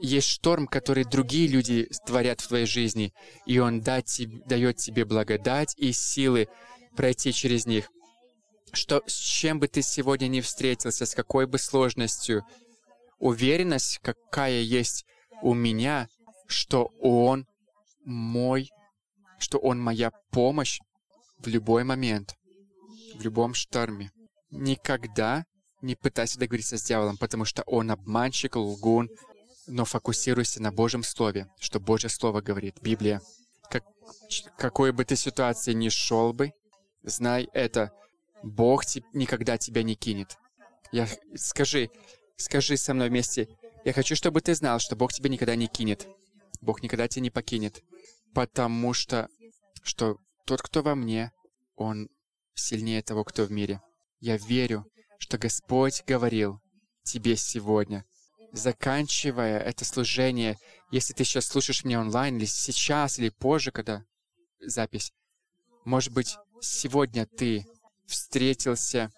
есть 0.00 0.28
шторм, 0.28 0.68
который 0.68 1.02
другие 1.02 1.48
люди 1.48 1.88
творят 2.06 2.40
в 2.40 2.46
твоей 2.46 2.66
жизни, 2.66 3.12
и 3.46 3.58
Он 3.58 3.80
дает 3.80 4.06
тебе 4.06 5.04
благодать 5.04 5.74
и 5.76 5.90
силы 5.90 6.46
пройти 6.98 7.32
через 7.32 7.64
них. 7.64 7.90
Что 8.72 9.04
с 9.06 9.14
чем 9.14 9.60
бы 9.60 9.68
ты 9.68 9.82
сегодня 9.82 10.26
не 10.26 10.40
встретился, 10.40 11.06
с 11.06 11.14
какой 11.14 11.46
бы 11.46 11.56
сложностью, 11.56 12.44
уверенность, 13.20 14.00
какая 14.02 14.62
есть 14.62 15.06
у 15.40 15.54
меня, 15.54 16.08
что 16.48 16.90
Он 17.00 17.46
мой, 18.04 18.68
что 19.38 19.58
Он 19.58 19.80
моя 19.80 20.10
помощь 20.32 20.80
в 21.38 21.46
любой 21.46 21.84
момент, 21.84 22.34
в 23.14 23.22
любом 23.22 23.54
шторме. 23.54 24.10
Никогда 24.50 25.44
не 25.82 25.94
пытайся 25.94 26.40
договориться 26.40 26.78
с 26.78 26.82
дьяволом, 26.82 27.16
потому 27.16 27.44
что 27.44 27.62
он 27.64 27.92
обманщик, 27.92 28.56
лгун, 28.56 29.08
но 29.68 29.84
фокусируйся 29.84 30.60
на 30.60 30.72
Божьем 30.72 31.04
Слове, 31.04 31.46
что 31.60 31.78
Божье 31.78 32.10
Слово 32.10 32.40
говорит, 32.40 32.82
Библия. 32.82 33.22
Как, 33.70 33.84
какой 34.56 34.90
бы 34.90 35.04
ты 35.04 35.14
ситуации 35.14 35.74
ни 35.74 35.90
шел 35.90 36.32
бы, 36.32 36.52
Знай 37.02 37.48
это. 37.52 37.92
Бог 38.42 38.84
te, 38.84 39.02
никогда 39.12 39.58
тебя 39.58 39.82
не 39.82 39.94
кинет. 39.94 40.38
Я, 40.92 41.08
скажи, 41.34 41.90
скажи 42.36 42.76
со 42.76 42.94
мной 42.94 43.08
вместе. 43.08 43.48
Я 43.84 43.92
хочу, 43.92 44.14
чтобы 44.14 44.40
ты 44.40 44.54
знал, 44.54 44.78
что 44.78 44.96
Бог 44.96 45.12
тебя 45.12 45.28
никогда 45.28 45.56
не 45.56 45.66
кинет. 45.66 46.06
Бог 46.60 46.82
никогда 46.82 47.08
тебя 47.08 47.22
не 47.22 47.30
покинет. 47.30 47.82
Потому 48.34 48.92
что, 48.92 49.28
что 49.82 50.18
тот, 50.44 50.62
кто 50.62 50.82
во 50.82 50.94
мне, 50.94 51.32
он 51.76 52.08
сильнее 52.54 53.02
того, 53.02 53.24
кто 53.24 53.44
в 53.44 53.52
мире. 53.52 53.80
Я 54.20 54.36
верю, 54.36 54.86
что 55.18 55.38
Господь 55.38 56.02
говорил 56.06 56.60
тебе 57.02 57.36
сегодня, 57.36 58.04
заканчивая 58.52 59.58
это 59.60 59.84
служение, 59.84 60.58
если 60.90 61.14
ты 61.14 61.24
сейчас 61.24 61.46
слушаешь 61.46 61.84
меня 61.84 62.00
онлайн, 62.00 62.36
или 62.36 62.44
сейчас, 62.44 63.18
или 63.18 63.30
позже, 63.30 63.70
когда 63.70 64.04
запись, 64.60 65.12
может 65.84 66.12
быть, 66.12 66.36
сегодня 66.60 67.26
ты 67.26 67.66
встретился, 68.06 69.10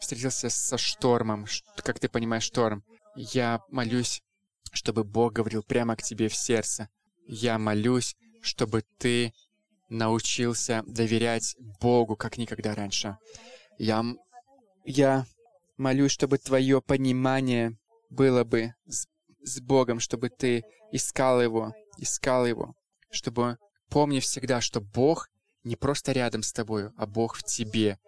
встретился 0.00 0.50
со 0.50 0.78
штормом, 0.78 1.46
как 1.76 1.98
ты 1.98 2.08
понимаешь 2.08 2.44
шторм, 2.44 2.84
я 3.14 3.60
молюсь, 3.70 4.22
чтобы 4.72 5.04
Бог 5.04 5.32
говорил 5.32 5.62
прямо 5.62 5.96
к 5.96 6.02
тебе 6.02 6.28
в 6.28 6.36
сердце. 6.36 6.88
Я 7.26 7.58
молюсь, 7.58 8.14
чтобы 8.42 8.84
ты 8.98 9.32
научился 9.88 10.82
доверять 10.86 11.56
Богу, 11.80 12.16
как 12.16 12.38
никогда 12.38 12.74
раньше. 12.74 13.16
Я, 13.78 14.04
я 14.84 15.26
молюсь, 15.76 16.12
чтобы 16.12 16.38
твое 16.38 16.82
понимание 16.82 17.78
было 18.10 18.44
бы 18.44 18.74
с, 18.86 19.06
с 19.42 19.60
Богом, 19.60 20.00
чтобы 20.00 20.28
ты 20.28 20.64
искал 20.92 21.42
Его, 21.42 21.74
искал 21.98 22.46
Его, 22.46 22.74
чтобы 23.10 23.58
помни 23.88 24.20
всегда, 24.20 24.60
что 24.60 24.80
Бог 24.80 25.28
не 25.66 25.74
просто 25.74 26.12
рядом 26.12 26.42
с 26.42 26.52
тобою, 26.52 26.94
а 26.96 27.06
Бог 27.06 27.36
в 27.36 27.42
тебе. 27.42 27.98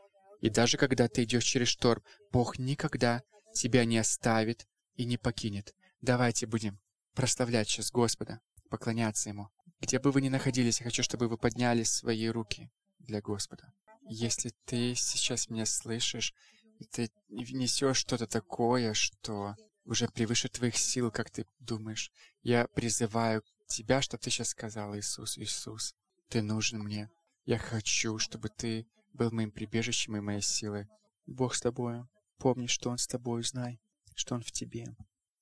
И 0.41 0.49
даже 0.49 0.79
когда 0.79 1.09
ты 1.09 1.25
идешь 1.25 1.45
через 1.45 1.69
шторм, 1.69 2.03
Бог 2.31 2.59
никогда 2.59 3.23
тебя 3.53 3.85
не 3.85 3.99
оставит 3.99 4.69
и 4.95 5.05
не 5.05 5.19
покинет. 5.19 5.75
Давайте 6.01 6.47
будем 6.47 6.79
прославлять 7.15 7.69
сейчас 7.69 7.91
Господа, 7.91 8.41
поклоняться 8.71 9.31
Ему. 9.31 9.49
Где 9.81 9.99
бы 9.99 10.13
вы 10.13 10.23
ни 10.23 10.29
находились, 10.29 10.79
я 10.79 10.85
хочу, 10.85 11.03
чтобы 11.03 11.27
вы 11.27 11.37
подняли 11.37 11.83
свои 11.83 12.29
руки 12.29 12.71
для 13.01 13.21
Господа. 13.21 13.73
Если 14.09 14.53
ты 14.65 14.95
сейчас 14.95 15.51
меня 15.51 15.67
слышишь, 15.67 16.35
и 16.79 16.85
ты 16.85 17.11
несешь 17.29 17.97
что-то 17.97 18.29
такое, 18.29 18.95
что 18.95 19.57
уже 19.85 20.07
превыше 20.07 20.49
твоих 20.49 20.77
сил, 20.77 21.11
как 21.11 21.31
ты 21.31 21.45
думаешь, 21.59 22.13
я 22.43 22.69
призываю 22.69 23.43
тебя, 23.67 24.01
чтобы 24.01 24.23
ты 24.23 24.31
сейчас 24.31 24.51
сказал, 24.51 24.97
Иисус, 24.97 25.37
Иисус, 25.39 25.97
ты 26.29 26.41
нужен 26.41 26.79
мне. 26.79 27.11
Я 27.49 27.57
хочу, 27.57 28.19
чтобы 28.19 28.51
ты 28.51 28.87
был 29.15 29.31
моим 29.31 29.51
прибежищем 29.51 30.15
и 30.15 30.21
моей 30.21 30.43
силой. 30.43 30.87
Бог 31.25 31.55
с 31.55 31.63
тобою. 31.63 32.07
Помни, 32.37 32.67
что 32.67 32.91
Он 32.91 32.99
с 32.99 33.07
тобой, 33.07 33.43
знай, 33.43 33.81
что 34.15 34.35
Он 34.35 34.43
в 34.43 34.53
тебе. 34.53 34.95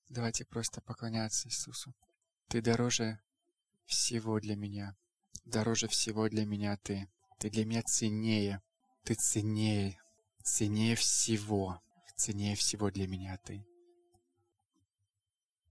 Давайте 0.08 0.44
просто 0.44 0.80
поклоняться 0.80 1.48
Иисусу. 1.48 1.96
Ты 2.46 2.62
дороже 2.62 3.18
всего 3.86 4.38
для 4.38 4.54
меня. 4.54 4.96
Дороже 5.44 5.88
всего 5.88 6.28
для 6.28 6.46
меня 6.46 6.76
ты. 6.76 7.10
Ты 7.40 7.50
для 7.50 7.64
меня 7.64 7.82
ценнее. 7.82 8.62
Ты 9.02 9.14
ценнее. 9.14 9.98
Ценнее 10.44 10.94
всего. 10.94 11.82
Ценнее 12.14 12.54
всего 12.54 12.92
для 12.92 13.08
меня 13.08 13.36
ты. 13.38 13.66